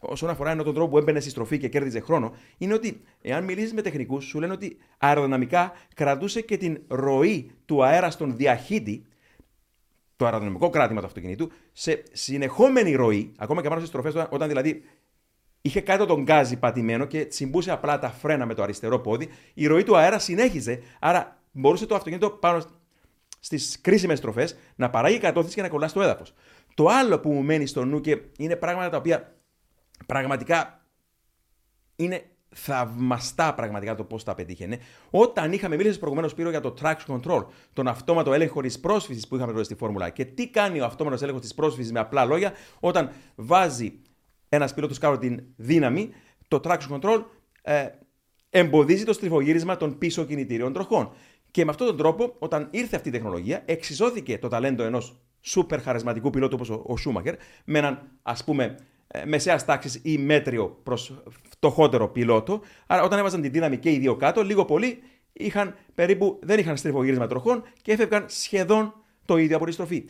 [0.01, 3.73] όσον αφορά τον τρόπο που έμπαινε στη στροφή και κέρδιζε χρόνο, είναι ότι εάν μιλήσεις
[3.73, 9.05] με τεχνικούς, σου λένε ότι αεροδυναμικά κρατούσε και την ροή του αέρα στον διαχύτη,
[10.15, 14.83] το αεροδυναμικό κράτημα του αυτοκινήτου, σε συνεχόμενη ροή, ακόμα και πάνω στις στροφές, όταν δηλαδή
[15.61, 19.67] είχε κάτω τον γκάζι πατημένο και τσιμπούσε απλά τα φρένα με το αριστερό πόδι, η
[19.67, 20.81] ροή του αέρα συνέχιζε.
[20.99, 22.63] Άρα μπορούσε το αυτοκίνητο πάνω
[23.39, 26.33] στις κρίσιμες στροφές να παράγει κατώθηση και να κολλά στο έδαφος.
[26.73, 29.35] Το άλλο που μου μένει στο νου και είναι πράγματα τα οποία
[30.05, 30.85] πραγματικά
[31.95, 32.25] είναι
[32.55, 34.79] θαυμαστά πραγματικά το πώς τα πετύχαινε.
[35.09, 39.35] Όταν είχαμε μιλήσει προηγουμένως πήρω για το traction control, τον αυτόματο έλεγχο της πρόσφυσης που
[39.35, 40.09] είχαμε τώρα στη Φόρμουλα.
[40.09, 43.99] Και τι κάνει ο αυτόματος έλεγχος της πρόσφυσης με απλά λόγια, όταν βάζει
[44.49, 46.09] ένας πιλότος κάτω την δύναμη,
[46.47, 47.23] το traction control
[47.61, 47.87] ε,
[48.49, 51.11] εμποδίζει το στριφογύρισμα των πίσω κινητήριων τροχών.
[51.51, 55.81] Και με αυτόν τον τρόπο, όταν ήρθε αυτή η τεχνολογία, εξισώθηκε το ταλέντο ενός σούπερ
[55.81, 57.35] χαρισματικού πιλότου όπως ο, Σούμαχερ
[57.65, 58.75] με έναν ας πούμε ε,
[59.25, 62.61] μεσαίας τάξης ή μέτριο προς φτωχότερο πιλότο.
[62.87, 65.03] Άρα, όταν έβαζαν την δύναμη και οι δύο κάτω, λίγο πολύ
[65.33, 68.93] είχαν περίπου, δεν είχαν στριφογύρισμα τροχών και έφευγαν σχεδόν
[69.25, 70.05] το ίδιο από τη στροφή.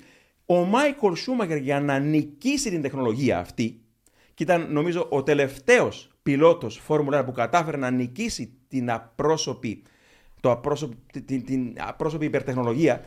[0.46, 3.82] Ο Μάικολ Σούμαχερ για να νικήσει την τεχνολογία αυτή,
[4.34, 9.84] και ήταν νομίζω ο τελευταίος πιλότος Φόρμουλα που κατάφερε να νικήσει την απρόσωπη,
[10.40, 13.06] το απρόσωπη, την, την απρόσωπη υπερτεχνολογία,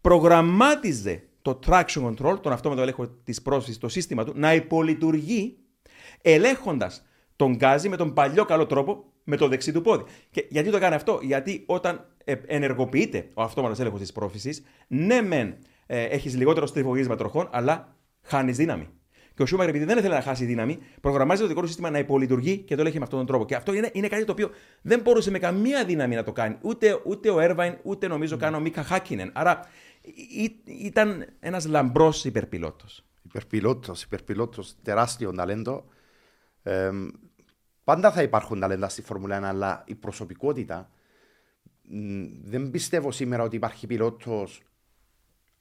[0.00, 5.56] προγραμμάτιζε το traction control, τον αυτόματο έλεγχο της πρόσφυσης, το σύστημα του, να υπολειτουργεί
[6.22, 7.04] ελέγχοντας
[7.36, 10.04] τον γκάζι με τον παλιό καλό τρόπο με το δεξί του πόδι.
[10.30, 15.22] Και γιατί το έκανε αυτό, Γιατί όταν ε, ενεργοποιείται ο αυτόματος έλεγχος της πρόφησης, ναι,
[15.22, 18.88] μεν ε, έχεις λιγότερο στριφογύρισμα τροχών, αλλά χάνεις δύναμη.
[19.34, 21.98] Και ο Σούμαχερ, επειδή δεν ήθελε να χάσει δύναμη, προγραμμάζει το δικό του σύστημα να
[21.98, 23.44] υπολειτουργεί και το έλεγε με αυτόν τον τρόπο.
[23.44, 24.50] Και αυτό είναι, είναι κάτι το οποίο
[24.82, 26.56] δεν μπορούσε με καμία δύναμη να το κάνει.
[26.60, 28.38] Ούτε, ούτε ο Έρβαϊν, ούτε νομίζω mm.
[28.38, 29.30] καν ο Μίκα Χάκινεν.
[29.34, 29.60] Άρα
[30.64, 33.04] ήταν ένας λαμπρός υπερπιλότος.
[33.22, 35.84] Υπερπιλότος, υπερπιλότος, τεράστιο ταλέντο.
[36.62, 36.90] Ε,
[37.90, 40.90] Πάντα θα υπάρχουν ταλέντα στη Φόρμουλα 1, αλλά η προσωπικότητα
[41.82, 44.62] μ, δεν πιστεύω σήμερα ότι υπάρχει πιλότος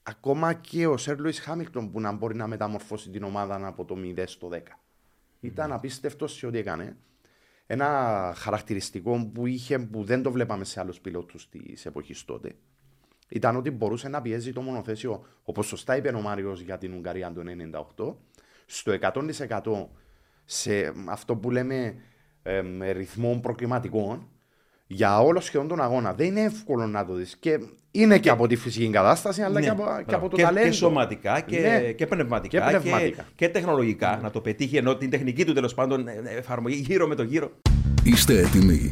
[0.04, 3.96] ακόμα και ο Σερ Λουίς Χάμιλτον που να μπορεί να μεταμορφώσει την ομάδα από το
[3.98, 4.58] 0 στο 10.
[5.40, 6.98] Ήταν απίστευτος σε ό,τι έκανε.
[7.66, 12.56] Ένα χαρακτηριστικό που είχε που δεν το βλέπαμε σε άλλους πιλότους της εποχής τότε
[13.30, 17.32] ήταν ότι μπορούσε να πιέζει το μονοθέσιο, όπως σωστά είπε ο Μάριος για την Ουγγαρία
[17.34, 17.42] το
[18.08, 18.16] 1998,
[18.66, 19.88] στο 100%
[20.46, 21.96] σε αυτό που λέμε
[22.44, 24.28] ε, με ρυθμό προκληματικών
[24.88, 26.14] για όλο σχεδόν τον αγώνα.
[26.14, 27.38] Δεν είναι εύκολο να το δεις.
[27.40, 27.60] Και
[27.92, 30.16] είναι και από τη φυσική κατάσταση, αλλά Ναι, και, από, και μπράβο.
[30.16, 30.66] από το και, ταλέντο.
[30.68, 31.92] Και σωματικά και, Ναι.
[31.92, 33.22] και πνευματικά Και πνευματικά.
[33.22, 34.20] και, και τεχνολογικά.
[34.22, 37.24] Να το πετύχει ενώ την τεχνική του τέλος πάντων ε, ε, εφαρμογή γύρω με το
[37.24, 37.52] γύρο.
[38.04, 38.92] Είστε έτοιμοι.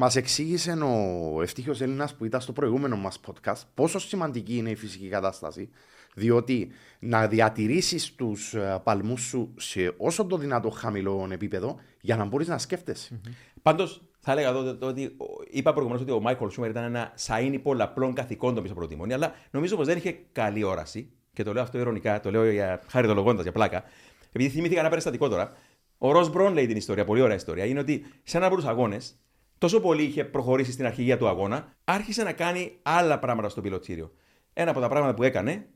[0.00, 4.74] Μας εξήγησε ο ευτύχιο Έλληνας που ήταν στο προηγούμενο μας podcast πόσο σημαντική είναι η
[4.74, 5.70] φυσική κατάσταση.
[6.14, 12.48] Διότι να διατηρήσεις τους παλμούς σου σε όσο το δυνατό χαμηλό επίπεδο για να μπορείς
[12.48, 13.20] να σκέφτεσαι.
[13.62, 17.12] Πάντως, θα έλεγα εδώ το- ότι ο- είπα προηγουμένως ότι ο Μάικλ Σούμερ ήταν ένα
[17.16, 21.10] σαΐνι πολλαπλών καθηκόντων πίσω από το τιμόνι, αλλά νομίζω πως δεν είχε καλή όραση.
[21.32, 23.84] Και το λέω αυτό ειρωνικά, το λέω για χαριτολογώντας, για πλάκα.
[24.32, 25.52] Επειδή θυμήθηκα ένα περιστατικό τώρα.
[25.98, 27.64] Ο Ρος Μπρόν λέει την ιστορία, πολύ ωραία ιστορία.
[27.64, 29.18] Είναι ότι σε ένα από τους αγώνες,
[29.58, 34.12] τόσο πολύ είχε προχωρήσει στην αρχηγία του αγώνα, άρχισε να κάνει άλλα πράγματα στο πιλωτήριο.
[34.52, 35.68] Ένα από τα πράγματα που έκανε,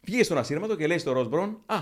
[0.00, 1.78] βγήκε στον ασύρματο και λέει στο Ρο Μπρόν, Α,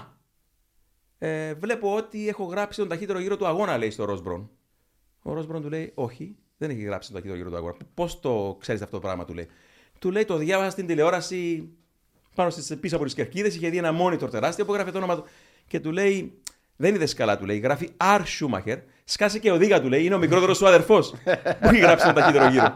[1.18, 4.50] ε, βλέπω ότι έχω γράψει τον ταχύτερο γύρο του αγώνα, λέει στο Ρο Μπρόν.
[5.22, 7.76] Ο Ρόσμπρον του λέει: Όχι, δεν έχει γράψει το ταχύτερο γύρο του αγώνα.
[7.94, 9.48] Πώς το ξέρεις αυτό το πράγμα, του λέει.
[9.98, 11.68] Του λέει: Το διάβασα στην τηλεόραση
[12.34, 13.54] πάνω στις, πίσω από τις κερκίδες.
[13.56, 15.24] Είχε δει ένα monitor τεράστιο που έγραφε το όνομα του.
[15.66, 16.42] Και του λέει:
[16.76, 17.58] Δεν είδες καλά, του λέει.
[17.58, 18.22] Γράφει R.
[18.38, 18.78] Schumacher.
[19.04, 20.04] Σκάσε και οδήγα, του λέει.
[20.04, 21.10] Είναι ο μικρότερος σου αδερφός
[21.60, 22.74] που έχει γράψει τον ταχύτερο γύρο.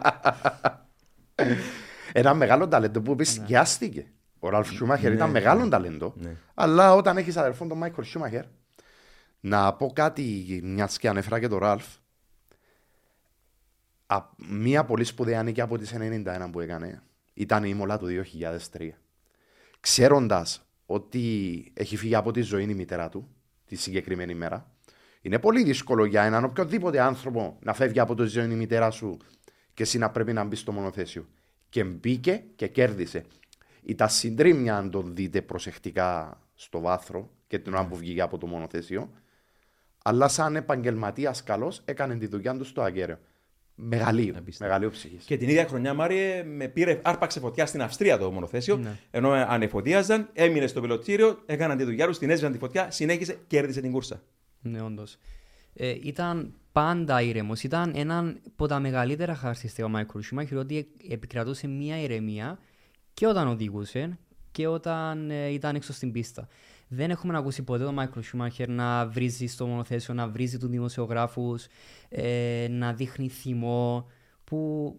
[2.12, 4.07] Ένα μεγάλο ταλέντο που επισκιάστηκε.
[4.39, 6.14] Ο Ραλφ Σούμαχερ ήταν μεγάλο ταλέντο.
[6.16, 6.37] Ναι.
[6.55, 8.45] Αλλά όταν έχεις αδερφό τον Μάικλ Σούμαχερ,
[9.41, 11.87] να πω κάτι, μιας και ανέφερα και τον Ραλφ.
[14.07, 17.03] Α, μία πολύ σπουδαία νίκη από τις 91 που έκανε
[17.35, 18.89] ήταν η Μολά του 2003.
[19.81, 23.29] Ξέροντας ότι έχει φύγει από τη ζωή η μητέρα του
[23.64, 24.70] τη συγκεκριμένη μέρα,
[25.29, 29.16] είναι πολύ δύσκολο για έναν οποιοδήποτε άνθρωπο να φεύγει από τη ζωή η μητέρα σου
[29.74, 31.29] και εσύ να πρέπει να μπεις στο μονοθέσιο.
[31.68, 33.24] Και μπήκε και κέρδισε.
[33.83, 38.47] Ήταν συντρίμια αν τον δείτε προσεκτικά στο βάθρο και την ώρα που βγήκε από το
[38.47, 39.11] μονοθέσιο.
[40.03, 43.18] Αλλά σαν επαγγελματίας καλός έκανε τη δουλειά του στο αγκαίρεο.
[43.74, 44.35] Μεγαλείο.
[44.59, 45.16] Μεγαλείο ψυχή.
[45.24, 48.76] Και την ίδια χρονιά, Μάριε, με πήρε, άρπαξε φωτιά στην Αυστρία το μονοθέσιο.
[48.76, 48.99] Ναι.
[49.11, 53.81] Ενώ ανεφωτίαζαν, έμεινε στο πιλωτήριο, έκαναν τη δουλειά του, την έσβησαν τη φωτιά, συνέχισε, κέρδισε
[53.81, 54.22] την κούρσα.
[54.61, 55.16] Ναι, όντως.
[55.74, 57.62] Ε, ήταν πάντα ήρεμος.
[57.62, 62.59] Ήταν ένα από τα μεγαλύτερα χαρακτηριστικά ο Μάικλ Σούμαχερ ότι επικρατούσε μια ηρεμία
[63.14, 64.18] και όταν οδηγούσε
[64.50, 66.48] και όταν ε, ήταν έξω στην πίστα.
[66.88, 71.66] Δεν έχουμε ακούσει ποτέ τον Μάικλ Σούμαχερ να βρίζει στο μονοθέσιο, να βρίζει τους δημοσιογράφους,
[72.09, 74.06] ε, να δείχνει θυμό.
[74.44, 74.94] Που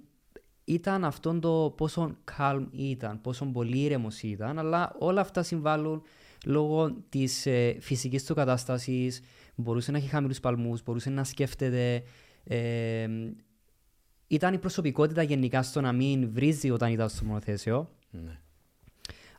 [0.63, 6.01] ήταν αυτόν το πόσο calm ήταν, πόσο πολύ ήρεμος ήταν, αλλά όλα αυτά συμβάλλουν
[6.45, 9.21] λόγω της ε, φυσικής του κατάστασης,
[9.61, 12.03] μπορούσε να έχει χαμηλούς παλμούς, μπορούσε να σκέφτεται.
[12.43, 13.07] ε,
[14.31, 17.89] ήταν η προσωπικότητα γενικά στο να μην βρίζει όταν ήταν στο μονοθέσιο.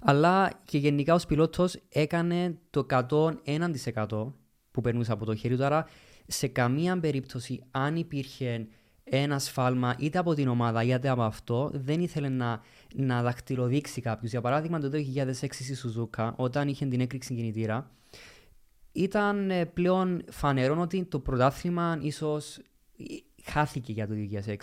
[0.01, 4.33] Αλλά και γενικά ως πιλότος έκανε το 101%
[4.71, 5.65] που περνούσε από το χέρι του.
[5.65, 5.87] Άρα
[6.27, 8.67] σε καμία περίπτωση αν υπήρχε
[9.05, 12.61] ένα σφάλμα είτε από την ομάδα είτε από αυτό δεν ήθελε να,
[12.95, 14.31] να δαχτυλοδείξει κάποιους.
[14.31, 17.91] Για παράδειγμα το 2006 στη Σουζούκα όταν είχε την έκρηξη κινητήρα
[18.93, 22.63] ήταν ε, πλέον φανερό ότι το πρωτάθλημα ίσως ε,
[23.45, 24.15] χάθηκε για το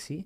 [0.08, 0.20] 2006.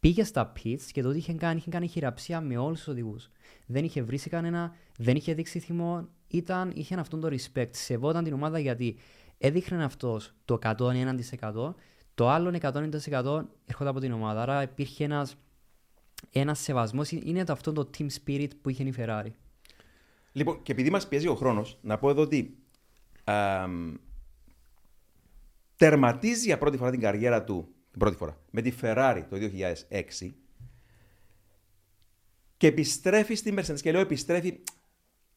[0.00, 3.30] Πήγε στα pits και τότε είχε κάνει, είχε κάνει χειραψία με όλους τους οδηγούς.
[3.66, 7.70] Δεν είχε βρει κανένα, δεν είχε δείξει θυμό, ήταν, είχε αυτόν το respect.
[7.70, 8.96] Σεβόταν την ομάδα γιατί
[9.38, 11.74] έδειχνε αυτός το 101%,
[12.14, 14.42] το άλλο 190% έρχονταν από την ομάδα.
[14.42, 15.36] Άρα υπήρχε ένας,
[16.30, 17.10] ένας σεβασμός.
[17.10, 19.30] Είναι το αυτό το team spirit που είχε η Ferrari.
[20.32, 22.67] Λοιπόν, και επειδή μας πιέζει ο χρόνος, να πω εδώ ότι αμ,
[25.76, 29.36] τερματίζει για πρώτη φορά την καριέρα του, την πρώτη φορά, με τη Ferrari το
[30.20, 30.30] 2006
[32.56, 33.80] και επιστρέφει στη Mercedes.
[33.80, 34.60] Και λέω επιστρέφει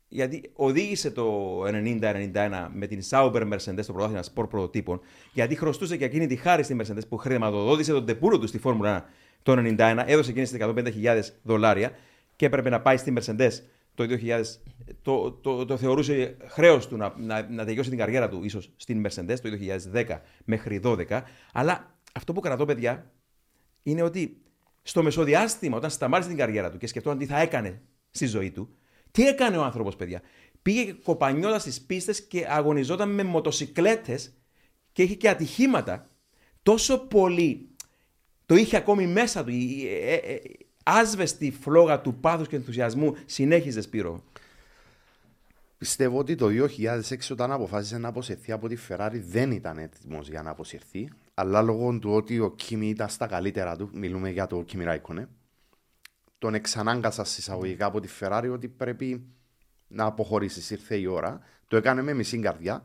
[0.07, 4.99] γιατί οδήγησε το 90-91 με την Sauber Mercedes στο πρωτάθλημα σπορ πρωτοτύπων,
[5.33, 9.05] γιατί χρωστούσε και εκείνη τη χάρη στη Mercedes που χρηματοδότησε τον τεπούρο του στη Φόρμουλα
[9.05, 9.07] 1
[9.43, 11.91] το 91, έδωσε εκείνη τι 150.000 δολάρια
[12.35, 13.51] και έπρεπε να πάει στη Mercedes
[13.95, 14.43] το 2000.
[15.01, 19.05] Το, το, το θεωρούσε χρέος του να, να, να τελειώσει την καριέρα του ίσως στην
[19.05, 19.49] Mercedes το
[19.93, 21.21] 2010 μέχρι 12.
[21.53, 23.11] Αλλά αυτό που κρατώ, παιδιά,
[23.83, 24.41] είναι ότι
[24.81, 27.81] στο μεσοδιάστημα, όταν σταμάτησε την καριέρα του και σκεφτόταν τι θα έκανε
[28.11, 28.75] στη ζωή του,
[29.11, 30.21] τι έκανε ο άνθρωπος, παιδιά.
[30.61, 34.33] Πήγε κοπανιώντας στι πίστες και αγωνιζόταν με μοτοσυκλέτες
[34.91, 36.09] και είχε και ατυχήματα.
[36.63, 37.69] Τόσο πολύ
[38.45, 39.51] το είχε ακόμη μέσα του.
[40.81, 44.23] Η ε, ε, ε, άσβεστη φλόγα του πάθους και ενθουσιασμού συνέχιζε Σπύρο.
[45.77, 50.41] Πιστεύω ότι το 2006 όταν αποφάσισε να αποσυρθεί από τη Ferrari δεν ήταν έτοιμος για
[50.41, 51.09] να αποσυρθεί.
[51.33, 55.27] Αλλά λόγω του ότι ο Κίμι ήταν στα καλύτερα του, μιλούμε για το Κίμι Ράικονε,
[56.37, 59.25] τον εξανάγκασα συσσαγωγικά από τη Ferrari ότι πρέπει
[59.87, 60.69] να αποχωρήσεις.
[60.69, 61.41] Ήρθε η ώρα.
[61.67, 62.83] Το έκανε με μισή καρδιά.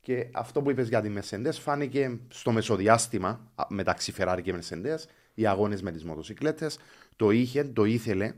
[0.00, 4.98] Και αυτό που είπες για τη Mercedes φάνηκε στο μεσοδιάστημα μεταξύ Ferrari και Mercedes,
[5.34, 6.78] οι αγώνες με τις μοτοσυκλέτες.
[7.18, 8.32] Το είχε, το ήθελε.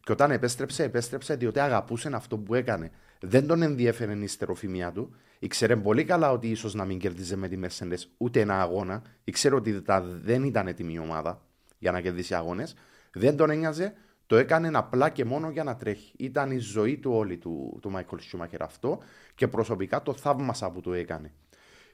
[0.00, 2.90] Και όταν επέστρεψε, επέστρεψε διότι αγαπούσε αυτό που έκανε.
[3.20, 5.14] Δεν τον ενδιέφερε η στεροφημία του.
[5.38, 9.02] Ήξερε πολύ καλά ότι ίσως να μην κερδίζει με τη Mercedes ούτε ένα αγώνα.
[9.24, 9.82] Ήξερε ότι
[10.22, 11.42] δεν ήταν έτοιμη η ομάδα
[11.78, 12.74] για να κερδίσει αγώνες.
[13.12, 13.94] Δεν τον ένοιαζε.
[14.26, 16.12] Το έκανε απλά και μόνο για να τρέχει.
[16.16, 18.98] Ήταν η ζωή του όλη του, του Michael Schumacher αυτό
[19.34, 21.32] και προσωπικά το θαύμασα που το έκανε.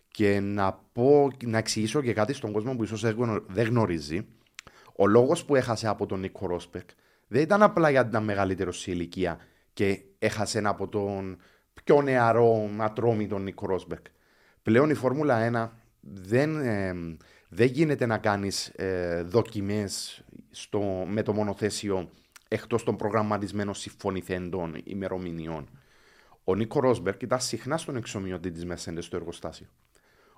[0.08, 3.14] Και να, πω, να εξηγήσω και κάτι στον κόσμο που ίσως
[3.46, 4.26] δεν γνωρίζει.
[4.96, 6.88] Ο λόγος που έχασε από τον Νίκο Ρόσπεκ
[7.28, 9.38] δεν ήταν απλά γιατί ήταν μεγαλύτερος σε ηλικία
[9.72, 11.38] και έχασε από τον
[11.84, 14.06] πιο νεαρό ατρόμη τον Νίκο Ρόσπεκ.
[14.62, 16.94] Πλέον η Φόρμουλα 1 δεν, ε,
[17.48, 20.24] δεν γίνεται να κάνεις ε, δοκιμές
[21.06, 22.10] με το μονοθέσιο
[22.48, 25.68] εκτός των προγραμματισμένων συμφωνηθέντων ημερομηνιών.
[26.44, 29.66] Ο Νίκο Ρόσμπερκ ήταν συχνά στον εξομοιωτή της Μεσέντε στο εργοστάσιο.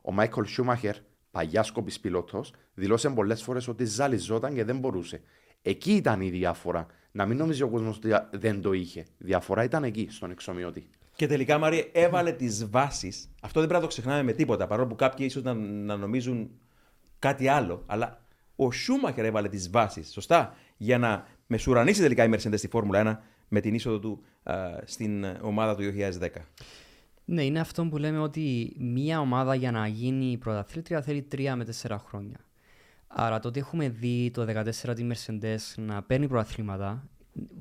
[0.03, 0.97] Ο Μάικολ Σούμαχερ,
[1.35, 5.21] παλιά σκοπής πιλότος, δηλώσε πολλές φορές ότι ζαλιζόταν και δεν μπορούσε.
[5.63, 6.87] Εκεί ήταν η διαφορά.
[7.13, 9.05] Να μην νομίζει ο κόσμος ότι δεν το είχε.
[9.19, 10.89] Διαφορά ήταν εκεί, στον εξομοιωτή.
[11.17, 13.31] Και τελικά, Μαρία, έβαλε τις βάσεις.
[13.43, 14.67] Αυτό δεν πρέπει να το ξεχνάμε με τίποτα.
[14.67, 16.51] Παρόλο που κάποιοι ίσως να, να νομίζουν
[17.19, 17.83] κάτι άλλο.
[17.87, 18.25] Αλλά
[18.57, 20.13] ο Σούμαχερ έβαλε τις βάσεις.
[20.13, 20.55] Σωστά.
[20.77, 24.55] Για να μεσουρανίσει τελικά η Mercedes στη Φόρμουλα 1 με την είσοδο του α,
[24.85, 25.83] στην ομάδα του
[26.21, 26.29] 2010.
[27.25, 31.65] Ναι, είναι αυτό που λέμε ότι μία ομάδα για να γίνει πρωταθλήτρια θέλει τρία με
[31.65, 32.39] τέσσερα χρόνια.
[33.07, 37.09] Άρα το ότι έχουμε δει το 2014 τη Mercedes να παίρνει πρωταθλήματα,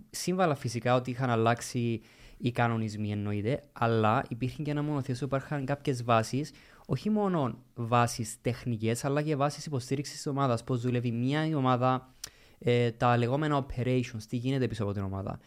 [0.09, 2.01] σύμβαλα φυσικά ότι είχαν αλλάξει
[2.38, 6.51] οι κανονισμοί εννοείται, αλλά υπήρχε και ένα μονοθέσιο που υπάρχουν κάποιες βάσεις,
[6.86, 10.64] όχι μόνο βάσεις τεχνικές, αλλά και βάσεις υποστήριξης της ομάδας.
[10.64, 12.14] Πώς δουλεύει μια η ομάδα,
[12.59, 15.39] ε, τα λεγόμενα operations, τι γίνεται πίσω από την ομάδα.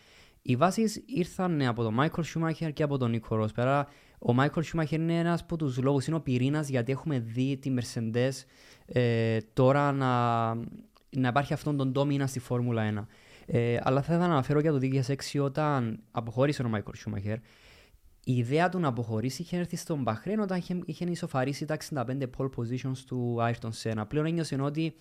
[0.43, 3.85] Οι βάσεις ήρθαν από τον Michael Schumacher και από τον Nico Rosberg.
[4.19, 7.75] Ο Michael Schumacher είναι ένας από τους λόγους, είναι ο πυρήνας γιατί έχουμε δει τη
[7.79, 8.33] Mercedes
[8.87, 10.55] ε, τώρα να,
[11.11, 13.07] να υπάρχει αυτόν τον ντόμινα στη Φόρμουλα 1.
[13.47, 17.37] Ε, αλλά θα ήθελα να αναφέρω για το 2006 όταν αποχώρησε ο Michael Schumacher.
[18.25, 22.23] Η ιδέα του να αποχωρήσει είχε έρθει στον Μπαχρέν όταν είχε, είχε ισοφαρίσει τα 65
[22.37, 24.03] pole positions του Ayrton Senna.
[24.09, 24.95] Πλέον ένιωσε ότι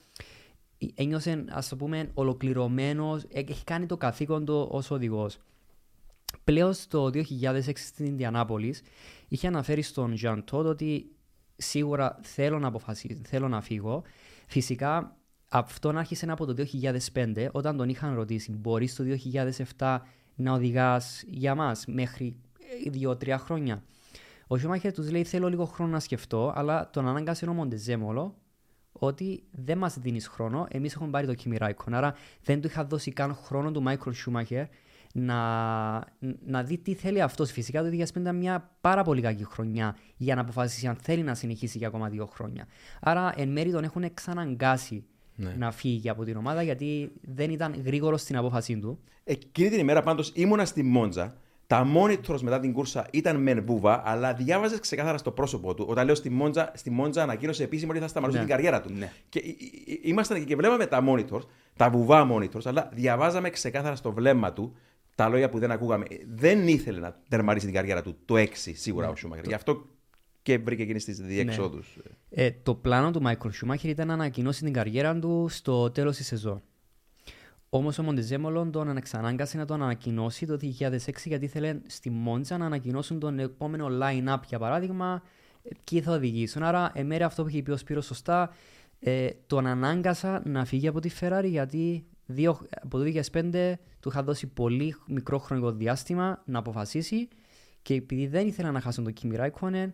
[0.96, 5.40] ένιωσε, ας το πούμε, ολοκληρωμένος, ε, έχει κάνει το καθήκον του ως οδηγός.
[6.44, 8.82] Πλέον το 2006 στην Ινδιανάπολης
[9.28, 11.16] είχε αναφέρει στον Jean Todt ότι
[11.56, 14.04] σίγουρα θέλω να αποφασίσω, θέλω να φύγω.
[14.48, 15.18] Φυσικά
[15.50, 16.66] αυτό άρχισε από το
[17.14, 19.04] 2005 όταν τον είχαν ρωτήσει μπορείς το
[19.78, 19.98] 2007
[20.36, 22.36] να οδηγάς για μας μέχρι
[23.02, 23.84] 2-3 ε, χρόνια;
[24.48, 28.36] Ο Σιωμάχερ τους λέει θέλω λίγο χρόνο να σκεφτώ αλλά τον ανάγκασε ο Μοντεζέμολο
[28.92, 30.68] ότι δεν μας δίνεις χρόνο.
[30.70, 31.92] Εμείς έχουμε πάρει το Kimi Raikkonen.
[31.92, 34.66] Άρα δεν του είχα δώσει καν χρόνο του Μάικλ Σούμαχερ
[35.18, 35.38] να,
[36.46, 37.52] να δει τι θέλει αυτός.
[37.52, 41.36] Φυσικά το 2005 ήταν μια πάρα πολύ κακή χρονιά για να αποφασίσει αν θέλει να
[41.36, 42.68] συνεχίσει για ακόμα δύο χρόνια.
[43.00, 45.06] Άρα εν μέρει τον έχουν εξαναγκάσει
[45.36, 45.56] ναι.
[45.58, 49.00] να φύγει από την ομάδα γιατί δεν ήταν γρήγορος στην απόφασή του.
[49.24, 51.36] Εκείνη την ημέρα πάντως ήμουνα στη Μόντζα
[51.68, 55.86] τα monitors μετά την κούρσα ήταν μεν βούβα, αλλά διάβαζες ξεκάθαρα στο πρόσωπο του.
[55.90, 58.46] Όταν λέω στη Μόντζα, στη Μόντζα ανακοίνωσε επίσημα ότι θα σταματήσει ναι.
[58.46, 58.94] την καριέρα του.
[58.94, 59.12] Ναι.
[59.30, 59.42] Και
[60.02, 61.42] ήμασταν εκεί και βλέπαμε τα monitors,
[61.76, 64.76] τα βουβά monitors, αλλά διαβάζαμε ξεκάθαρα στο βλέμμα του
[65.16, 66.06] τα λόγια που δεν ακούγαμε.
[66.28, 69.12] Δεν ήθελε να τερματίσει την καριέρα του το 6 σίγουρα ναι.
[69.12, 69.46] ο Σούμαχερ.
[69.46, 69.86] Γι' αυτό
[70.42, 71.98] και βρήκε εκείνε τι διεξόδους.
[72.04, 72.44] Ναι.
[72.44, 76.26] Ε, το πλάνο του Μάικλ Σούμαχερ ήταν να ανακοινώσει την καριέρα του στο τέλος της
[76.26, 76.62] σεζόν.
[77.70, 82.66] Όμως ο Μοντεζέμολον τον εξανάγκασε να το ανακοινώσει το 2006 γιατί ήθελε στη Μόντζα να
[82.66, 85.24] ανακοινώσουν τον επόμενο line-up για παράδειγμα
[85.84, 86.64] και θα οδηγήσουν.
[86.64, 88.54] Άρα, εμέρε αυτό που είχε πει ο Σπύρος σωστά,
[89.00, 93.74] ε, τον ανάγκασα να φύγει από τη Ferrari γιατί δύο, από το 2005
[94.06, 97.28] του είχα δώσει πολύ μικρό χρονικό διάστημα να αποφασίσει
[97.82, 99.88] και επειδή δεν ήθελα να χάσουν τον Kimi Raikkonen,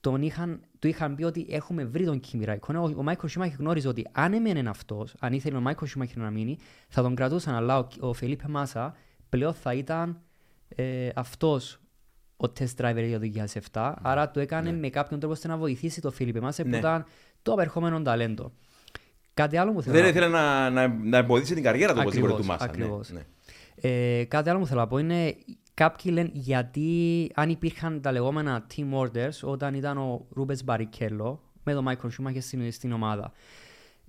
[0.00, 2.74] τον είχαν, του είχαν πει ότι έχουμε βρει τον Kimi Raikkonen.
[2.74, 6.30] Ο, ο Μάικλ Σούμαχερ γνώριζε ότι αν έμενε αυτός, αν ήθελε ο Μάικλ Σούμαχερ να
[6.30, 7.54] μείνει, θα τον κρατούσαν.
[7.54, 8.94] Αλλά ο, ο Φελίπε Μάσα
[9.28, 10.20] πλέον θα ήταν
[10.68, 11.80] ε, αυτός
[12.36, 13.94] ο test driver για το 2007.
[14.02, 16.76] Άρα το έκανε με κάποιον τρόπο ώστε να βοηθήσει τον Φελίπε Μάσα που Ναι.
[16.76, 17.04] ήταν
[17.42, 18.52] το απερχόμενο ταλέντο.
[19.34, 22.32] Κάτι άλλο που θέλω Δεν να ήθελε να, να, να εμποδίσει την καριέρα του οπωσδήποτε
[22.32, 22.76] του Ακριβώς, Μάσα.
[22.76, 23.10] Ναι, ακριβώς.
[23.10, 23.20] ναι.
[23.84, 25.36] Ε, κάτι άλλο που θέλω να πω είναι
[25.74, 31.72] κάποιοι λένε γιατί αν υπήρχαν τα λεγόμενα team orders όταν ήταν ο Ρούμπενς Μπαρικέλο με
[31.72, 33.32] τον Μάικλ Σούμαχερ στην, στην ομάδα.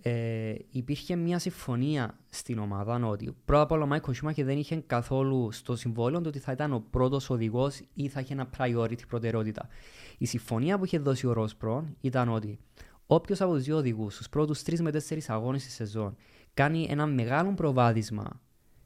[0.02, 4.76] Ε, υπήρχε μια συμφωνία στην ομάδα ότι πρώτα απ' όλα ο Μάικλ Σούμαχερ δεν είχε
[4.76, 9.08] καθόλου στο συμβόλαιο το ότι θα ήταν ο πρώτος οδηγός ή θα είχε ένα priority
[9.08, 9.68] προτεραιότητα.
[10.18, 12.60] Η συμφωνία που είχε δώσει ο Ρος Μπρον ήταν ότι
[13.06, 16.16] όποιος από τους δύο οδηγούς στους πρώτους τρεις με τέσσερις αγώνες τη σεζόν
[16.54, 18.42] κάνει ένα μεγάλο προβάδισμα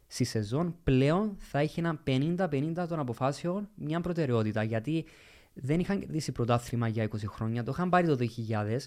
[0.08, 4.64] στη σεζόν, πλέον θα έχει ένα 50-50 των αποφάσεων μια προτεραιότητα.
[4.64, 5.06] Γιατί
[5.54, 8.18] δεν είχαν κερδίσει πρωτάθλημα για 20 χρόνια, το είχαν πάρει το
[8.50, 8.78] 2000,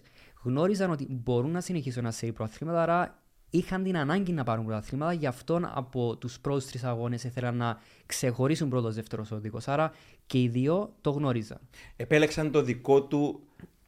[0.42, 5.12] γνώριζαν ότι μπορούν να συνεχίσουν να σε πρωταθλήματα, άρα είχαν την ανάγκη να πάρουν πρωταθλήματα,
[5.12, 9.68] γι' αυτό από τους πρώτους τρεις αγώνες ήθελαν να ξεχωρίσουν πρώτο-δεύτερο οδηγός.
[9.68, 9.92] Άρα
[10.26, 11.58] και οι δύο το γνώριζαν.
[11.96, 13.40] Επέλεξαν το δικό του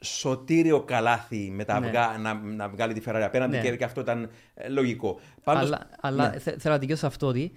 [0.03, 1.87] σωτήριο καλάθι με τα Ναι.
[1.87, 3.63] αυγά να, να βγάλει τη Ferrari απέναντι Ναι.
[3.63, 5.21] και, και αυτό ήταν ε, λογικό.
[5.45, 6.39] Πάντως, αλλά αλλά ναι.
[6.39, 7.53] θε- θέλω να δικαιώσω αυτό ότι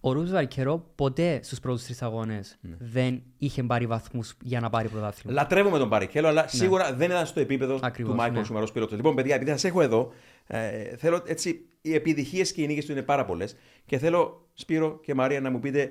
[0.00, 2.76] ο Ρούμπ Βαρκερό ποτέ στους πρώτους τρεις αγώνες Ναι.
[2.78, 5.40] δεν είχε πάρει βαθμούς για να πάρει πρωτάθλημα.
[5.40, 8.44] Λατρεύουμε τον Παρικέλο, αλλά σίγουρα δεν ήταν στο επίπεδο Ακριβώς, του Μάικλ ναι.
[8.44, 8.96] Σουμερό πιλότος.
[8.96, 10.12] Λοιπόν, παιδιά, επειδή σας έχω εδώ,
[10.46, 11.62] ε, θέλω έτσι.
[11.80, 13.56] Οι επιτυχίες και οι νίκες του είναι πάρα πολλές.
[13.86, 15.90] Και θέλω, Σπύρο και Μαρία, να μου πείτε,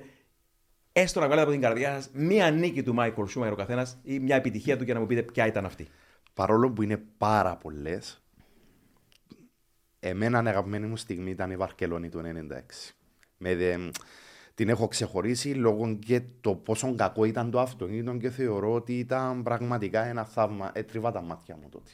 [1.00, 4.18] έστω να βγάλετε από την καρδιά σας μία νίκη του Μάικλ Σούμερ ο καθένας ή
[4.18, 5.86] μια επιτυχία του και να μου πείτε ποια ήταν αυτή.
[6.34, 8.22] Παρόλο που είναι πάρα πολλές,
[10.00, 12.92] εμένα η αγαπημένη μου στιγμή ήταν η Βαρκελόνη του 96.
[13.36, 13.76] Με δε,
[14.54, 19.42] την έχω ξεχωρίσει λόγω και το πόσο κακό ήταν το αυτοκίνητο και θεωρώ ότι ήταν
[19.42, 20.70] πραγματικά ένα θαύμα.
[20.74, 21.90] Έτριβα τα μάτια μου τότε.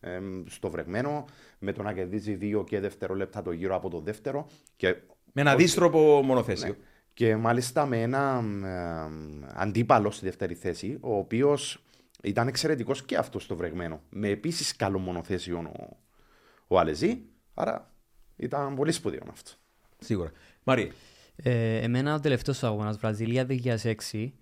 [0.00, 1.24] Ε, στο βρεγμένο,
[1.58, 4.46] με το να κερδίζει δύο και δευτερόλεπτα το γύρο από το δεύτερο.
[4.76, 4.96] Και
[5.32, 6.68] Με ένα όχι- δίστροπο μονοθέσιο.
[6.68, 6.74] ναι.
[7.18, 11.84] Και μάλιστα με ένα ε, αντίπαλο στη δεύτερη θέση, ο οποίος
[12.22, 14.00] ήταν εξαιρετικός και αυτός στο βρεγμένο.
[14.10, 15.96] Με επίσης καλό μονοθέσιο ο,
[16.66, 17.22] ο Αλεζή.
[17.54, 17.94] Άρα
[18.36, 19.50] ήταν πολύ σπουδαίο αυτό.
[19.98, 20.30] Σίγουρα.
[20.62, 20.92] Μαρία.
[21.36, 24.32] Ε, εμένα ο τελευταίος αγώνας, Βραζιλία 2006,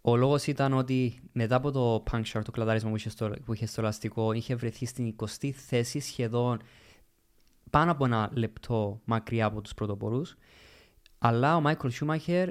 [0.00, 3.66] ο λόγος ήταν ότι μετά από το puncture, το κλατάρισμα που είχε στο, που είχε
[3.66, 6.62] στο λαστικό, είχε βρεθεί στην 20η θέση σχεδόν
[7.70, 10.36] πάνω από ένα λεπτό μακριά από τους πρωτοπόρους.
[11.26, 12.48] Αλλά ο Μάικλ Σούμαχερ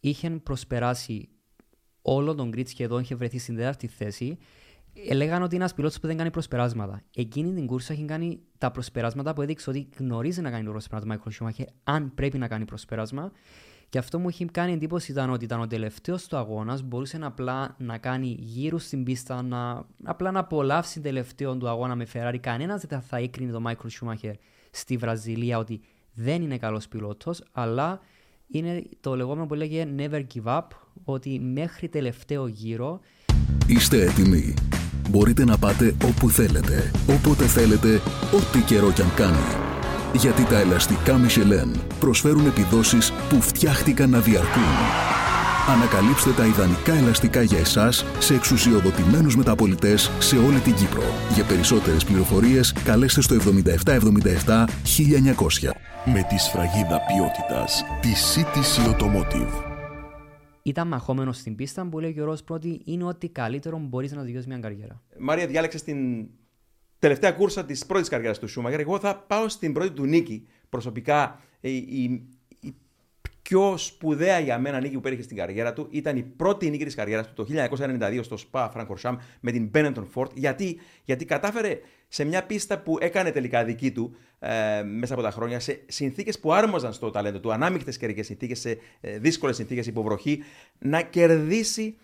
[0.00, 1.28] είχε προσπεράσει
[2.02, 4.38] όλο τον grid σχεδόν, είχε βρεθεί στην τέταρτη θέση.
[5.08, 7.02] Ε, Λέγανε ότι είναι ένας πιλότος που δεν κάνει προσπεράσματα.
[7.14, 11.08] Εκείνη την κούρσα έχει κάνει τα προσπεράσματα που έδειξε ότι γνωρίζει να κάνει το προσπέρασμα
[11.10, 13.32] του Μάικλ Σούμαχερ, αν πρέπει να κάνει προσπέρασμα.
[13.88, 17.26] Και αυτό μου έχει κάνει εντύπωση ήταν ότι ήταν ο τελευταίος του αγώνας, μπορούσε να
[17.26, 22.38] απλά να κάνει γύρω στην πίστα, να, απλά να απολαύσει τελευταίο του αγώνα με Ferrari.
[22.40, 24.34] Κανένας δεν θα έκρινε τον Μάικλ Σούμαχερ
[24.70, 25.80] στη Βραζιλία ότι
[26.20, 28.00] δεν είναι καλός πιλότος, αλλά
[28.48, 30.66] είναι το λεγόμενο που λέγεται never give up,
[31.04, 33.00] ότι μέχρι τελευταίο γύρο
[33.66, 34.54] Είστε έτοιμοι.
[35.10, 38.00] Μπορείτε να πάτε όπου θέλετε, όποτε θέλετε,
[38.32, 39.46] ό,τι καιρό κι αν κάνει.
[40.14, 44.62] Γιατί τα ελαστικά Michelin προσφέρουν επιδόσεις που φτιάχτηκαν να διαρκούν.
[45.68, 51.02] Ανακαλύψτε τα ιδανικά ελαστικά για εσάς σε εξουσιοδοτημένους μεταπολιτές σε όλη την Κύπρο.
[51.34, 55.87] Για περισσότερες πληροφορίες καλέστε στο 7777 1900.
[56.04, 59.64] Με τη σφραγίδα ποιότητας της CTC Automotive.
[60.62, 64.22] ήταν μαχόμενος στην πίστα που λέει και ο Ρος πρώτη είναι ότι καλύτερο μπορείς να
[64.22, 65.02] δικαιώσει μια καριέρα.
[65.18, 66.28] Μαρία, διάλεξες την
[66.98, 68.80] τελευταία κούρσα της πρώτης καριέρας του Σούμαγερ.
[68.80, 70.46] Εγώ θα πάω στην πρώτη του νίκη.
[70.68, 72.28] Προσωπικά, η, η, η
[73.48, 76.94] πιο σπουδαία για μένα νίκη που πέτυχε στην καριέρα του ήταν η πρώτη νίκη της
[76.94, 77.68] καριέρας του το
[78.00, 80.32] 1992 στο Spa Francorchamps με την Benetton Ford.
[80.34, 85.30] Γιατί, γιατί κατάφερε σε μια πίστα που έκανε τελικά δική του ε, μέσα από τα
[85.30, 89.86] χρόνια, σε συνθήκες που άρμοζαν στο ταλέντο του, ανάμειχτε καιρικές συνθήκες, σε ε, δύσκολες συνθήκες
[89.86, 90.42] υποβροχή,
[90.78, 91.96] να κερδίσει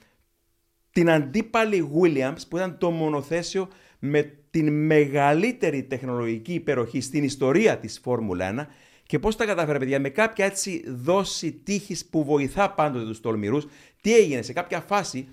[0.91, 3.69] την αντίπαλη Williams που ήταν το μονοθέσιο
[3.99, 10.01] με την μεγαλύτερη τεχνολογική υπεροχή στην ιστορία της Φόρμουλα 1 και πώς τα κατάφερε παιδιά
[10.01, 13.67] με κάποια έτσι δόση τύχης που βοηθά πάντοτε τους τολμηρούς
[14.01, 15.29] τι έγινε σε κάποια φάση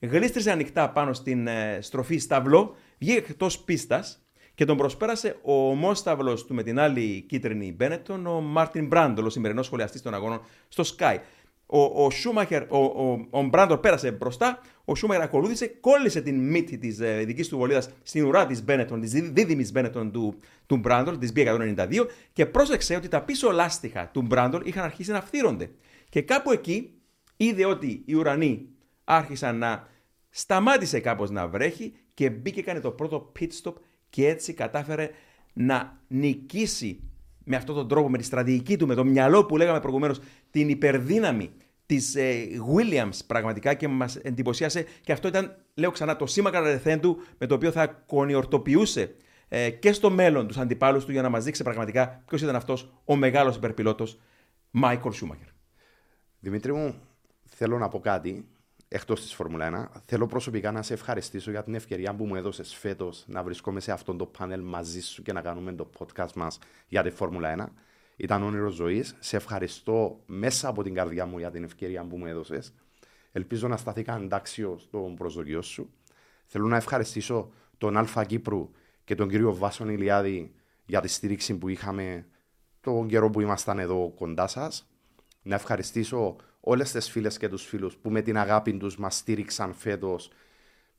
[0.00, 6.44] γλίστρησε ανοιχτά πάνω στην ε, στροφή Σταβλό βγήκε εκτός πίστας και τον προσπέρασε ο ομόσταβλος
[6.44, 10.84] του με την άλλη κίτρινη Μπένετον, ο Μάρτιν Μπράντλ, ο σημερινός σχολιαστής των αγώνων στο
[10.96, 11.16] Sky.
[11.66, 16.78] Ο, ο Σούμαχερ, ο, ο, ο Μπράντλ πέρασε μπροστά, ο Σούμαχερ ακολούθησε, κόλλησε την μύτη
[16.78, 21.18] της ε, δικής του βολίδας στην ουρά της Μπένετον, της δίδυμης Μπένετον του, του Μπράντλ,
[21.18, 25.70] της B192, και πρόσεξε ότι τα πίσω λάστιχα του Μπράντλ είχαν αρχίσει να φθείρονται.
[26.08, 26.90] Και κάπου εκεί
[27.36, 28.68] είδε ότι οι ουρανοί
[29.04, 29.88] άρχισαν να
[30.30, 33.74] σταμάτησε κάπως να βρέχει και μπήκε κάνει το πρώτο pit stop
[34.10, 35.10] και έτσι κατάφερε
[35.52, 37.00] να νικήσει
[37.44, 40.20] με αυτόν τον τρόπο, με τη στρατηγική του, με το μυαλό που λέγαμε προηγουμένως,
[40.50, 41.50] την υπερδύναμη
[41.86, 44.86] της ε, Williams πραγματικά και μας εντυπωσίασε.
[45.00, 49.14] Και αυτό ήταν, λέω ξανά, το σήμα κατά του με το οποίο θα κονιορτοποιούσε
[49.48, 52.92] ε, και στο μέλλον τους αντιπάλους του για να μας δείξει πραγματικά ποιος ήταν αυτός
[53.04, 54.18] ο μεγάλος υπερπιλότος
[54.70, 55.46] Μάικολ Σούμακερ.
[56.40, 56.94] Δημήτρη μου,
[57.44, 58.48] θέλω να πω κάτι
[58.88, 60.00] εκτός της Φόρμουλα 1.
[60.04, 63.92] Θέλω προσωπικά να σε ευχαριστήσω για την ευκαιρία που μου έδωσες φέτος να βρισκόμαι σε
[63.92, 66.58] αυτό το πάνελ μαζί σου και να κάνουμε το podcast μας
[66.88, 67.66] για τη Φόρμουλα 1.
[68.16, 69.16] Ήταν όνειρος ζωής.
[69.18, 72.74] Σε ευχαριστώ μέσα από την καρδιά μου για την ευκαιρία που μου έδωσες.
[73.32, 75.90] Ελπίζω να σταθήκα αντάξιο στον προσδοκιό σου.
[76.46, 78.70] Θέλω να ευχαριστήσω τον Αλφα Κύπρου
[79.04, 80.54] και τον κύριο Βάσον Ηλιάδη
[80.86, 82.26] για τη στήριξη που είχαμε
[82.80, 84.90] τον καιρό που ήμασταν εδώ κοντά σας.
[85.42, 89.74] Να ευχαριστήσω όλες τις φίλες και τους φίλους που με την αγάπη τους μας στήριξαν
[89.74, 90.30] φέτος.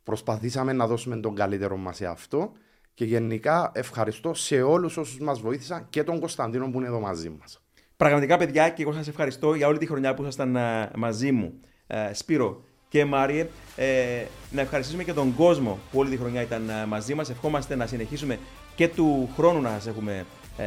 [0.03, 2.51] Προσπαθήσαμε να δώσουμε τον καλύτερο μας σε αυτό
[2.97, 7.29] και γενικά ευχαριστώ σε όλους όσους μας βοήθησαν και τον Κωνσταντίνο που είναι εδώ μαζί
[7.29, 7.61] μας.
[7.97, 11.53] Πραγματικά, παιδιά, και εγώ σας ευχαριστώ για όλη τη χρονιά που ήσασταν ε, μαζί μου.
[11.87, 16.69] Ε, Σπύρο και Μάριε, ε, να ευχαριστήσουμε και τον κόσμο που όλη τη χρονιά ήταν
[16.69, 17.29] ε, μαζί μας.
[17.29, 18.39] Ευχόμαστε να συνεχίσουμε
[18.75, 20.25] και του χρόνου να σας έχουμε
[20.57, 20.65] ε,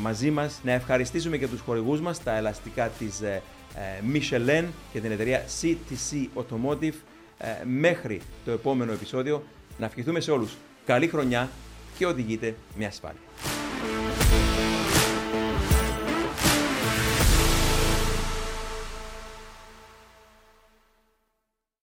[0.00, 0.60] μαζί μας.
[0.64, 3.42] Να ευχαριστήσουμε και τους χορηγούς μας, τα ελαστικά της ε,
[4.12, 6.94] Michelin και την εταιρεία CTC Automotive.
[7.64, 9.42] μέχρι το επόμενο επεισόδιο,
[9.78, 11.50] να ευχηθούμε σε όλους καλή χρονιά
[11.98, 13.20] και οδηγείτε με ασφάλεια.